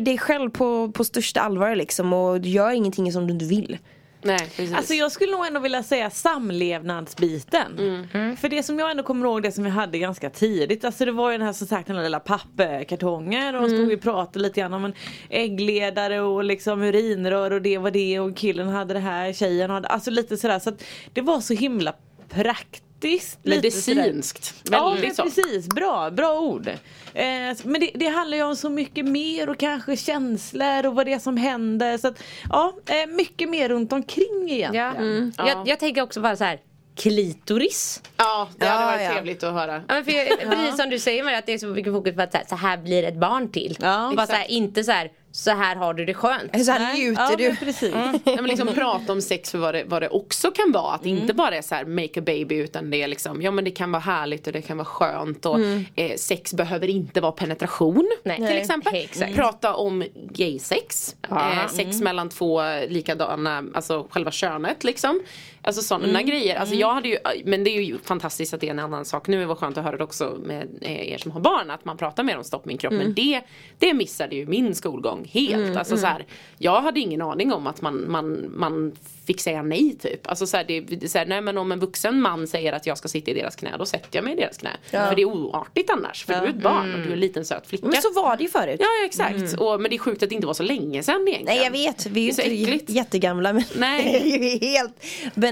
dig 0.03 0.19
själv 0.19 0.51
på, 0.51 0.93
på 0.93 1.05
största 1.05 1.41
allvar 1.41 1.77
liksom 1.77 2.13
och 2.13 2.39
gör 2.39 2.71
ingenting 2.71 3.13
som 3.13 3.27
du 3.27 3.33
inte 3.33 3.45
vill. 3.45 3.79
Nej, 4.23 4.39
precis. 4.39 4.75
Alltså 4.75 4.95
jag 4.95 5.13
skulle 5.13 5.33
nog 5.33 5.47
ändå 5.47 5.61
vilja 5.61 5.83
säga 5.83 6.11
samlevnadsbiten. 6.11 7.79
Mm. 8.15 8.37
För 8.37 8.49
det 8.49 8.63
som 8.63 8.79
jag 8.79 8.91
ändå 8.91 9.03
kommer 9.03 9.27
ihåg 9.27 9.43
det 9.43 9.53
som 9.53 9.65
vi 9.65 9.71
hade 9.71 9.99
ganska 9.99 10.31
tidigt. 10.31 10.85
Alltså 10.85 11.05
det 11.05 11.13
var 11.13 11.31
ju 11.33 11.39
den 11.39 11.47
här 11.47 11.53
som 11.53 11.67
sagt 11.67 11.87
den 11.87 12.03
lilla 12.03 12.21
pappkartongen 12.21 13.55
och 13.55 13.65
Mm. 13.65 13.77
stod 13.79 13.93
och 13.93 14.01
pratade 14.01 14.39
lite 14.39 14.61
grann 14.61 14.75
om 14.75 14.85
en 14.85 14.95
äggledare 15.31 16.21
och 16.21 16.45
liksom 16.45 16.83
urinrör 16.83 17.51
och 17.51 17.63
det 17.63 17.79
var 17.79 17.91
det 17.91 18.21
och 18.21 18.37
killen 18.37 18.69
hade 18.69 18.95
det 18.95 19.01
här, 19.01 19.33
tjejen 19.33 19.71
hade, 19.71 19.89
alltså 19.89 20.11
lite 20.11 20.37
sådär 20.37 20.59
så 20.59 20.71
att 20.71 20.83
det 21.13 21.21
var 21.21 21.41
så 21.41 21.55
himla 21.55 21.95
praktiskt. 22.29 22.85
Sådär. 23.03 23.57
Medicinskt. 23.57 24.55
Ja 24.71 24.91
Väldigt 24.91 25.07
men 25.07 25.15
så. 25.17 25.23
precis, 25.43 25.67
bra, 25.69 26.11
bra 26.11 26.41
ord. 26.41 26.69
Eh, 27.15 27.25
men 27.65 27.81
det, 27.81 27.91
det 27.95 28.07
handlar 28.07 28.37
ju 28.37 28.45
om 28.45 28.57
så 28.57 28.71
mycket 28.71 29.05
mer 29.05 29.49
och 29.49 29.59
kanske 29.59 29.97
känslor 29.97 30.87
och 30.87 30.95
vad 30.95 31.07
det 31.07 31.13
är 31.13 31.19
som 31.19 31.37
händer. 31.37 31.99
Så 31.99 32.09
att, 32.09 32.23
ja, 32.51 32.73
eh, 32.87 33.07
mycket 33.07 33.49
mer 33.49 33.69
runt 33.69 33.93
omkring 33.93 34.49
egentligen. 34.51 35.33
Ja. 35.39 35.49
Jag, 35.49 35.69
jag 35.69 35.79
tänker 35.79 36.03
också 36.03 36.21
bara 36.21 36.37
så 36.37 36.45
här 36.45 36.61
klitoris. 36.97 38.03
Ja, 38.17 38.49
det 38.59 38.67
hade 38.67 38.83
Ja, 38.83 38.87
varit 38.87 39.03
ja. 39.03 39.13
trevligt 39.13 39.43
att 39.43 39.53
höra. 39.53 39.75
Ja, 39.75 39.95
men 39.95 40.05
för 40.05 40.13
jag, 40.13 40.29
precis 40.51 40.77
som 40.77 40.91
du 40.91 40.99
säger 40.99 41.25
Maria, 41.25 41.39
att 41.39 41.47
det 41.47 41.53
är 41.53 41.59
så 41.59 41.67
mycket 41.67 41.93
fokus 41.93 42.15
på 42.17 42.23
att 42.23 42.33
så 42.33 42.39
här, 42.39 42.47
så 42.49 42.57
här 42.57 42.77
blir 42.77 43.03
ett 43.05 43.17
barn 43.17 43.53
till. 43.53 43.79
Ja, 43.81 44.13
bara 44.17 44.27
så 44.27 44.33
här, 44.33 44.51
inte 44.51 44.85
så 44.85 44.93
här, 44.93 45.11
så 45.33 45.51
här 45.51 45.77
har 45.77 45.95
du 45.95 46.05
det 46.05 46.15
skönt. 46.15 46.65
Så 46.65 46.73
här 46.73 46.79
Nej, 46.79 47.01
njuter 47.01 47.23
ja, 47.31 47.37
du. 47.37 47.57
precis. 47.57 47.95
Nej, 47.95 48.37
men 48.37 48.45
liksom 48.45 48.69
prata 48.69 49.13
om 49.13 49.21
sex 49.21 49.51
för 49.51 49.59
vad 49.59 49.75
det, 49.75 49.85
vad 49.85 50.03
det 50.03 50.09
också 50.09 50.51
kan 50.51 50.73
vara. 50.73 50.95
Att 50.95 51.03
det 51.03 51.09
inte 51.09 51.35
bara 51.35 51.57
är 51.57 51.63
så 51.63 51.75
här 51.75 51.85
make 51.85 52.21
a 52.21 52.23
baby 52.27 52.55
utan 52.55 52.91
det 52.91 53.03
är 53.03 53.09
liksom, 53.09 53.43
ja 53.43 53.51
men 53.51 53.65
det 53.65 53.71
kan 53.71 53.93
vara 53.93 54.01
härligt 54.01 54.47
och 54.47 54.53
det 54.53 54.63
kan 54.63 54.77
vara 54.77 54.85
skönt 54.85 55.47
och 55.47 55.59
eh, 55.95 56.17
sex 56.17 56.55
behöver 56.55 56.91
inte 56.91 57.21
vara 57.21 57.33
penetration 57.33 58.11
Nej. 58.23 58.37
till 58.37 58.45
Nej. 58.45 58.59
exempel. 58.59 58.95
Exakt. 58.95 59.35
Prata 59.35 59.75
om 59.75 60.05
gay-sex. 60.15 61.17
Ja. 61.29 61.53
Eh, 61.53 61.69
sex 61.69 62.01
mellan 62.01 62.29
två 62.29 62.63
likadana, 62.89 63.65
alltså 63.75 64.07
själva 64.11 64.31
könet 64.31 64.85
liksom. 64.85 65.21
Alltså 65.65 65.83
sådana 65.83 66.23
grejer. 66.23 66.57
Alltså 66.57 66.75
jag 66.75 66.95
hade 66.95 67.09
ju, 67.09 67.19
men 67.45 67.65
det 67.65 67.71
är 67.71 67.83
ju 67.83 67.99
fantastiskt 67.99 68.55
att 68.55 68.61
det 68.61 68.67
är 68.67 68.71
en 68.71 68.79
annan 68.79 69.05
sak. 69.05 69.29
Nu 69.29 69.45
var 69.45 69.55
det 69.55 69.61
skönt 69.61 69.79
att 69.79 69.85
höra 69.85 69.97
det 69.97 70.05
också 70.05 70.39
med 70.45 70.69
eh, 70.81 71.13
er 71.13 71.19
som 71.19 71.31
har 71.31 71.41
barn 71.41 71.71
att 71.71 71.85
man 71.85 71.97
pratar 71.97 72.23
mer 72.23 72.37
om 72.37 72.45
stopp 72.45 72.65
min 72.65 72.79
kropp. 72.79 72.93
Men 72.93 73.15
det, 73.15 73.41
det 73.79 73.95
missade 73.95 74.37
ju 74.37 74.47
min 74.47 74.75
skolgång 74.75 75.29
helt. 75.33 75.77
Alltså 75.77 75.97
så 75.97 76.07
här, 76.07 76.27
jag 76.59 76.83
hade 76.83 77.01
ingen 77.01 77.23
aning 77.23 77.53
om 77.53 77.67
att 77.67 77.81
man, 77.81 78.11
man, 78.11 78.53
man 78.55 78.93
fick 79.27 79.41
säga 79.41 79.63
nej 79.63 79.97
typ. 80.01 80.27
Alltså 80.27 80.47
så 80.47 80.57
här, 80.57 80.65
det, 80.65 81.11
så 81.11 81.19
här, 81.19 81.27
nej 81.27 81.41
men 81.41 81.59
om 81.59 81.73
en 81.73 81.81
vuxen 81.81 82.21
man 82.21 82.47
säger 82.47 82.73
att 82.73 82.87
jag 82.87 82.99
ska 82.99 83.09
sitta 83.09 83.31
i 83.31 83.35
deras 83.35 83.57
knä 83.57 83.77
då 83.79 83.87
sätter 83.87 84.19
jag 84.19 84.25
mig 84.25 84.33
i 84.33 84.37
deras 84.37 84.59
knä. 84.59 84.71
För 84.91 85.17
det 85.17 85.23
är 85.23 85.27
oartigt 85.27 85.91
annars. 85.91 86.25
För 86.25 86.33
du 86.33 86.39
är 86.39 86.49
ett 86.49 86.63
barn 86.63 86.95
och 86.95 87.01
du 87.01 87.09
är 87.09 87.13
en 87.13 87.21
liten 87.21 87.45
söt 87.45 87.67
flicka. 87.67 87.87
Men 87.87 88.03
så 88.03 88.13
var 88.13 88.37
det 88.37 88.43
ju 88.43 88.49
förut. 88.49 88.77
Ja 88.81 88.87
ja, 89.01 89.07
exakt. 89.07 89.61
Och, 89.61 89.81
men 89.81 89.91
det 89.91 89.97
är 89.97 89.99
sjukt 89.99 90.23
att 90.23 90.29
det 90.29 90.35
inte 90.35 90.47
var 90.47 90.55
så 90.55 90.63
länge 90.63 91.03
sedan 91.03 91.29
egentligen. 91.29 91.45
Nej 91.45 91.65
jag 91.65 91.71
vet, 91.71 92.07
vi 92.07 92.21
är 92.21 92.25
ju 92.25 92.31
inte 92.31 92.43
äckligt. 92.43 92.91
jättegamla 92.91 93.53
men 93.53 93.65
Nej. 93.77 94.21
det 94.61 94.67
är 94.67 94.73
helt 94.73 94.95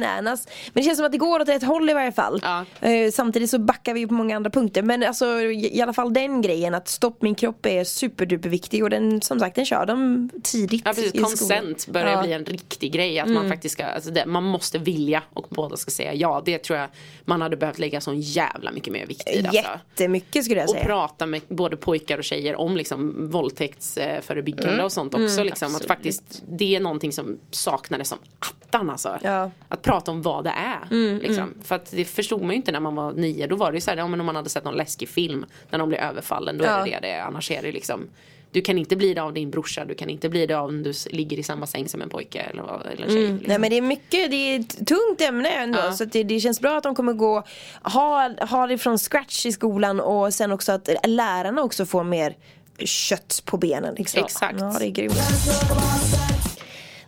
bananas. 0.01 0.47
Men 0.73 0.83
det 0.83 0.83
känns 0.83 0.97
som 0.99 1.07
att 1.07 1.13
det 1.13 1.19
går 1.19 1.41
åt 1.41 1.49
rätt 1.49 1.63
håll 1.63 1.91
i 1.91 1.93
varje 1.93 2.13
fall. 2.13 2.41
Ja. 2.43 2.65
Eh, 2.89 3.11
samtidigt 3.11 3.51
så 3.51 3.59
backar 3.59 3.95
vi 3.95 4.07
på 4.07 4.15
många 4.15 4.37
andra 4.37 4.51
punkter. 4.51 4.83
Men 4.83 5.03
alltså 5.03 5.27
i 5.41 5.77
i 5.77 5.83
alla 5.83 5.93
fall 5.93 6.13
den 6.13 6.43
grejen 6.43 6.75
att 6.75 6.89
stopp 6.89 7.23
min 7.23 7.35
kropp 7.35 7.67
är 7.67 7.85
superduperviktig 7.85 8.85
och 8.85 8.91
den 8.91 9.23
som 9.23 9.41
sagt 9.41 9.57
den 9.57 9.65
kör 9.67 9.87
de 9.87 10.31
tidigt 10.43 10.83
Ja 10.85 10.91
precis, 10.91 11.05
i 11.05 11.09
skolan. 11.19 11.31
consent 11.31 11.87
börjar 11.89 12.07
Ja. 12.07 12.13
Mm. 12.13 12.25
bli 12.25 12.33
en 12.33 12.45
riktig 12.45 12.93
grej. 12.93 13.19
Att 13.19 13.29
man 13.29 13.49
faktiskt 13.49 13.73
ska, 13.73 13.85
alltså 13.85 14.11
det, 14.11 14.27
man 14.27 14.45
måste 14.45 14.79
vilja 14.79 15.23
och 15.35 15.47
båda 15.51 15.77
ska 15.77 15.91
säga 15.91 16.15
ja. 16.15 16.43
Det 16.45 16.59
tror 16.59 16.79
jag 16.79 16.89
man 17.25 17.41
hade 17.43 17.57
behövt 17.57 17.79
lägga 17.79 18.01
sån 18.01 18.21
jävla 18.21 18.73
mycket 18.73 18.93
mer 18.93 19.07
vikt 19.07 19.29
vid. 19.35 19.47
Alltså. 19.47 19.63
Jättemycket 19.63 20.45
skulle 20.45 20.61
jag 20.61 20.69
Och 20.69 20.75
säga. 20.75 20.85
prata 20.85 21.27
med 21.27 21.41
både 21.49 21.77
pojkar 21.77 22.19
och 22.19 22.25
tjejer 22.25 22.57
om 22.57 22.77
liksom 22.77 23.31
våldtäktsförebyggande 23.31 24.73
Mm. 24.73 24.85
och 24.85 24.93
sånt 24.93 25.15
också. 25.15 25.43
liksom. 25.45 25.77
Att 25.77 25.85
faktiskt, 25.85 26.43
det 26.49 26.77
är 26.77 26.81
någonting 26.81 27.13
som 27.13 27.39
saknades 27.51 28.09
som 28.09 28.19
attan 28.39 28.91
alltså. 28.91 29.19
Ja. 29.23 29.31
Mm, 29.31 29.51
Att 29.69 29.83
prata 29.91 30.11
om 30.11 30.23
vad 30.23 30.45
det 30.45 30.51
är. 30.57 31.19
liksom. 31.21 31.55
För 31.65 31.75
att 31.75 31.91
det 31.91 32.05
förstod 32.05 32.41
man 32.41 32.51
ju 32.51 32.57
inte 32.57 32.73
när 32.73 32.81
man 32.81 32.95
var 32.95 33.13
nio. 33.13 33.47
Då 33.47 33.57
var 33.57 33.73
det 33.73 33.77
ju 33.77 33.81
så 33.81 33.91
här, 33.91 33.99
ja, 33.99 34.07
men 34.09 34.21
om 34.21 34.27
man 34.27 34.37
hade 34.37 34.49
sett 34.51 34.65
någon 34.65 34.75
läskig 34.77 35.09
film 35.09 35.47
när 35.71 35.79
de 35.79 35.89
blev 35.89 36.01
överfallen. 36.01 36.59
Då 36.59 36.65
är 36.65 36.69
Ja. 36.79 36.85
det 36.85 36.91
det 36.91 36.99
det 37.03 37.11
är. 37.11 37.23
Annars 37.23 37.51
är 37.51 37.63
det 37.63 37.73
liksom 37.73 38.09
du 38.53 38.61
kan 38.61 38.79
inte 38.79 38.97
bli 38.97 39.15
det 39.15 39.23
av 39.23 39.33
din 39.35 39.51
brorsa, 39.51 39.85
du 39.85 39.95
kan 39.95 40.11
inte 40.11 40.29
bli 40.29 40.47
det 40.47 40.55
av 40.55 40.69
om 40.69 40.83
du 40.83 40.93
ligger 41.11 41.39
i 41.39 41.43
samma 41.43 41.67
säng 41.67 41.89
som 41.89 42.03
en 42.03 42.09
pojke 42.09 42.39
eller, 42.41 42.63
eller 42.93 43.07
tjej. 43.09 43.23
Liksom. 43.27 43.41
Nej 43.49 43.59
men 43.59 43.71
det 43.71 43.77
är 43.77 43.83
mycket, 43.83 44.31
det 44.31 44.37
är 44.37 44.61
ett 44.61 44.87
tungt 44.87 45.21
ämne 45.21 45.51
ändå 45.51 45.79
Ja. 45.79 45.93
så 45.93 46.05
det, 46.05 46.23
det 46.23 46.41
känns 46.41 46.61
bra 46.61 46.77
att 46.77 46.83
de 46.83 46.95
kommer 46.95 47.13
gå 47.13 47.45
ha, 47.83 48.31
ha 48.51 48.67
det 48.67 48.79
från 48.79 48.99
scratch 48.99 49.47
i 49.47 49.53
skolan 49.53 50.01
och 50.01 50.35
sen 50.35 50.53
också 50.53 50.73
att 50.73 50.89
lärarna 51.07 51.63
också 51.63 51.87
får 51.87 52.05
mer 52.05 52.37
kött 52.79 53.43
på 53.45 53.57
benen. 53.57 53.95
Liksom. 53.99 54.25
Exakt. 54.25 54.61
Ja 54.61 54.77
det 54.79 54.87
är 54.87 54.91
grymt. 54.91 55.15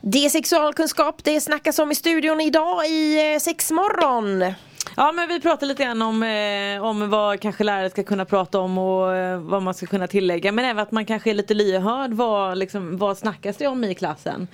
Det 0.04 0.24
är 0.24 0.28
sexualkunskap 0.28 1.24
det 1.24 1.40
snackas 1.40 1.78
om 1.78 1.90
i 1.90 1.94
studion 1.94 2.40
idag 2.40 2.86
i 2.86 3.32
eh, 3.34 3.38
sexmorgon. 3.38 4.54
Ja 4.96 5.12
men 5.12 5.28
vi 5.28 5.40
pratar 5.40 5.66
lite 5.66 5.82
grann 5.84 6.02
om, 6.02 6.22
eh, 6.22 6.84
om 6.84 7.10
vad 7.10 7.40
kanske 7.40 7.64
lärare 7.64 7.90
ska 7.90 8.02
kunna 8.02 8.24
prata 8.24 8.58
om 8.60 8.78
och 8.78 9.16
eh, 9.16 9.38
vad 9.38 9.62
man 9.62 9.74
ska 9.74 9.86
kunna 9.86 10.06
tillägga 10.06 10.52
men 10.52 10.64
även 10.64 10.82
att 10.82 10.92
man 10.92 11.06
kanske 11.06 11.30
är 11.30 11.34
lite 11.34 11.54
lyhörd 11.54 12.12
vad, 12.12 12.58
liksom, 12.58 12.98
vad 12.98 13.18
snackas 13.18 13.56
det 13.56 13.66
om 13.66 13.84
i 13.84 13.94
klassen. 13.94 14.48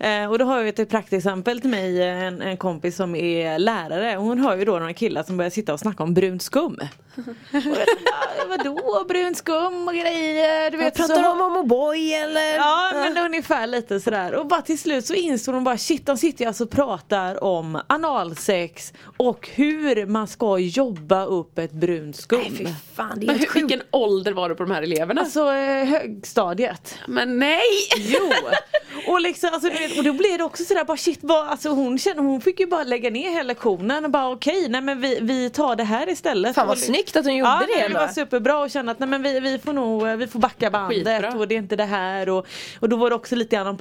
Eh, 0.00 0.30
och 0.30 0.38
då 0.38 0.44
har 0.44 0.58
jag 0.58 0.68
ett 0.80 0.90
praktexempel 0.90 1.60
till 1.60 1.70
mig, 1.70 2.02
en, 2.02 2.42
en 2.42 2.56
kompis 2.56 2.96
som 2.96 3.14
är 3.14 3.58
lärare 3.58 4.16
och 4.16 4.24
hon 4.24 4.38
hör 4.38 4.56
ju 4.56 4.64
då 4.64 4.72
några 4.78 4.92
killar 4.94 5.22
som 5.22 5.36
börjar 5.36 5.50
sitta 5.50 5.72
och 5.72 5.80
snacka 5.80 6.02
om 6.02 6.14
brunt 6.14 6.42
skum. 6.42 6.78
och 7.18 7.24
bara, 7.52 8.56
vadå 8.58 9.04
brunt 9.08 9.36
skum 9.38 9.88
och 9.88 9.94
grejer? 9.94 10.70
Du 10.70 10.76
vet, 10.76 10.96
Pratar 10.96 11.14
så- 11.14 11.22
de 11.22 11.40
om 11.40 11.56
O'boy 11.56 12.12
eller? 12.22 12.56
Ja 12.56 12.90
men 12.94 13.18
ungefär 13.24 13.66
lite 13.66 14.00
sådär 14.00 14.34
och 14.34 14.46
bara 14.46 14.62
till 14.62 14.78
slut 14.78 15.06
så 15.06 15.14
insåg 15.14 15.54
de 15.54 15.64
bara 15.64 15.78
shit 15.78 16.06
de 16.06 16.16
sitter 16.16 16.44
ju 16.44 16.48
alltså 16.48 16.64
och 16.64 16.70
pratar 16.70 17.44
om 17.44 17.80
analsex 17.86 18.92
och 19.16 19.48
hur 19.54 19.77
man 20.06 20.28
ska 20.28 20.58
jobba 20.58 21.24
upp 21.24 21.58
ett 21.58 21.72
brunt 21.72 22.16
skum. 22.16 22.40
Nej 22.40 22.52
fy 22.56 22.66
fan 22.94 23.20
det 23.20 23.24
är 23.24 23.26
Men 23.26 23.38
hur, 23.38 23.54
vilken 23.54 23.82
ålder 23.90 24.32
var 24.32 24.48
det 24.48 24.54
på 24.54 24.62
de 24.62 24.72
här 24.72 24.82
eleverna? 24.82 25.20
Alltså 25.20 25.40
eh, 25.40 25.84
högstadiet. 25.84 26.98
men 27.06 27.38
nej! 27.38 27.60
Jo! 27.98 28.30
Och, 29.08 29.20
liksom, 29.20 29.50
alltså, 29.52 29.68
och 29.98 30.04
då 30.04 30.12
blev 30.12 30.38
det 30.38 30.44
också 30.44 30.64
sådär 30.64 30.84
bara 30.84 30.96
shit, 30.96 31.18
vad, 31.22 31.48
alltså, 31.48 31.68
hon, 31.68 31.98
kände, 31.98 32.22
hon 32.22 32.40
fick 32.40 32.60
ju 32.60 32.66
bara 32.66 32.84
lägga 32.84 33.10
ner 33.10 33.30
hela 33.30 33.42
lektionen 33.42 34.04
och 34.04 34.10
bara 34.10 34.28
okej, 34.30 34.66
nej 34.68 34.80
men 34.80 35.00
vi, 35.00 35.18
vi 35.22 35.50
tar 35.50 35.76
det 35.76 35.84
här 35.84 36.08
istället. 36.08 36.54
Fan 36.54 36.66
vad 36.66 36.76
Och- 36.76 36.82
snyggt 36.82 37.16
att 37.16 37.24
hon 37.24 37.36
gjorde 37.36 37.50
Ja, 37.50 37.62
det 37.68 37.74
nej, 37.80 37.88
det 37.88 37.94
var 37.94 38.08
superbra 38.08 38.58
och 38.58 38.70
känna 38.70 38.92
att 38.92 38.98
nej, 38.98 39.08
men 39.08 39.22
vi, 39.22 39.40
vi 39.40 39.58
får 39.58 39.72
nog 39.72 40.06
vi 40.18 40.26
får 40.26 40.38
backa 40.38 40.70
bandet 40.70 41.06
Skitbra. 41.22 41.32
och 41.38 41.48
det 41.48 41.54
är 41.54 41.58
inte 41.58 41.76
det 41.76 41.84
här 41.84 42.28
och, 42.28 42.46
och 42.80 42.88
då 42.88 42.96
var 42.96 43.10
det 43.10 43.16
också 43.16 43.36
lite 43.36 43.56
grann 43.56 43.66
om 43.66 43.76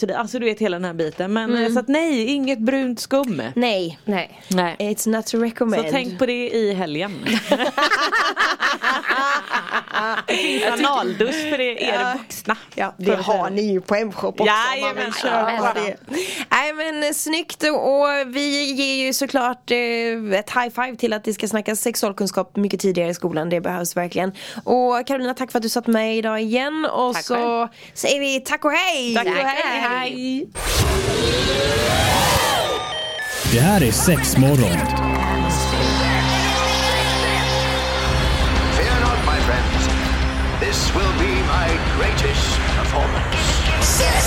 det, 0.00 0.14
alltså 0.16 0.38
du 0.38 0.44
vet 0.46 0.58
hela 0.58 0.76
den 0.76 0.84
här 0.84 0.94
biten 0.94 1.32
men 1.32 1.50
Mm. 1.50 1.64
eh, 1.64 1.72
så 1.72 1.78
att 1.78 1.88
nej, 1.88 2.24
inget 2.26 2.58
brunt 2.58 3.00
skum. 3.00 3.42
Nej, 3.54 3.98
Nej. 4.04 4.40
Nej. 4.48 4.76
it's 4.78 5.08
not 5.08 5.26
to 5.26 5.38
recommend. 5.38 5.84
Så 5.84 5.90
tänk 5.90 6.18
på 6.18 6.26
det 6.26 6.48
i 6.50 6.72
helgen. 6.74 7.12
Det 10.26 10.36
finns 10.36 10.64
analdusch 10.64 11.50
för 11.50 11.58
det 11.58 11.84
är 11.84 11.98
det 11.98 12.18
vuxna. 12.18 12.56
Ja, 12.74 12.94
det 12.96 13.14
har 13.14 13.50
ni 13.50 13.72
ju 13.72 13.80
på 13.80 13.94
M-shop 13.94 14.28
också. 14.28 14.44
Jajamän, 14.44 15.12
ja. 15.24 15.72
det. 15.74 15.96
Nej 16.50 16.72
men 16.72 17.14
snyggt 17.14 17.62
och 17.62 18.06
vi 18.26 18.72
ger 18.72 19.06
ju 19.06 19.12
såklart 19.12 19.70
eh, 19.70 20.38
ett 20.38 20.50
high 20.50 20.68
five 20.74 20.96
till 20.96 21.12
att 21.12 21.24
det 21.24 21.34
ska 21.34 21.48
snackas 21.48 21.80
sexualkunskap 21.80 22.56
mycket 22.56 22.80
tidigare 22.80 23.10
i 23.10 23.14
skolan. 23.14 23.50
Det 23.50 23.60
behövs 23.60 23.96
verkligen. 23.96 24.32
Och 24.64 25.06
Carolina 25.06 25.34
tack 25.34 25.52
för 25.52 25.58
att 25.58 25.62
du 25.62 25.68
satt 25.68 25.86
med 25.86 26.16
idag 26.16 26.40
igen 26.42 26.86
och 26.92 27.14
Tack 27.14 27.24
så 27.24 27.34
själv. 27.34 27.68
säger 27.94 28.20
vi 28.20 28.40
tack 28.40 28.64
och 28.64 28.72
hej! 28.72 29.14
Tack 29.14 29.26
och 29.26 29.32
hej. 29.32 29.80
hej. 29.80 30.48
Det 33.52 33.60
här 33.60 33.82
är 33.82 33.92
Sexmorgon. 33.92 34.78
Will 40.94 41.12
be 41.18 41.34
my 41.46 41.68
greatest 41.96 42.46
performance. 42.76 43.36
Six, 43.80 44.24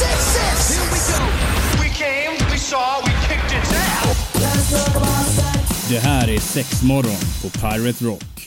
six, 0.00 0.16
six. 0.36 0.54
Here 0.74 0.88
we 0.92 1.00
go. 1.12 1.20
We 1.82 1.88
came, 1.88 2.32
we 2.50 2.58
saw, 2.58 3.00
we 3.06 3.12
kicked 3.28 3.52
its 3.52 3.72
ass. 3.72 4.04
Det 5.88 5.98
här 5.98 6.28
är 6.28 6.40
Sexmorgon 6.40 7.16
på 7.42 7.48
Pirate 7.50 8.04
Rock. 8.04 8.34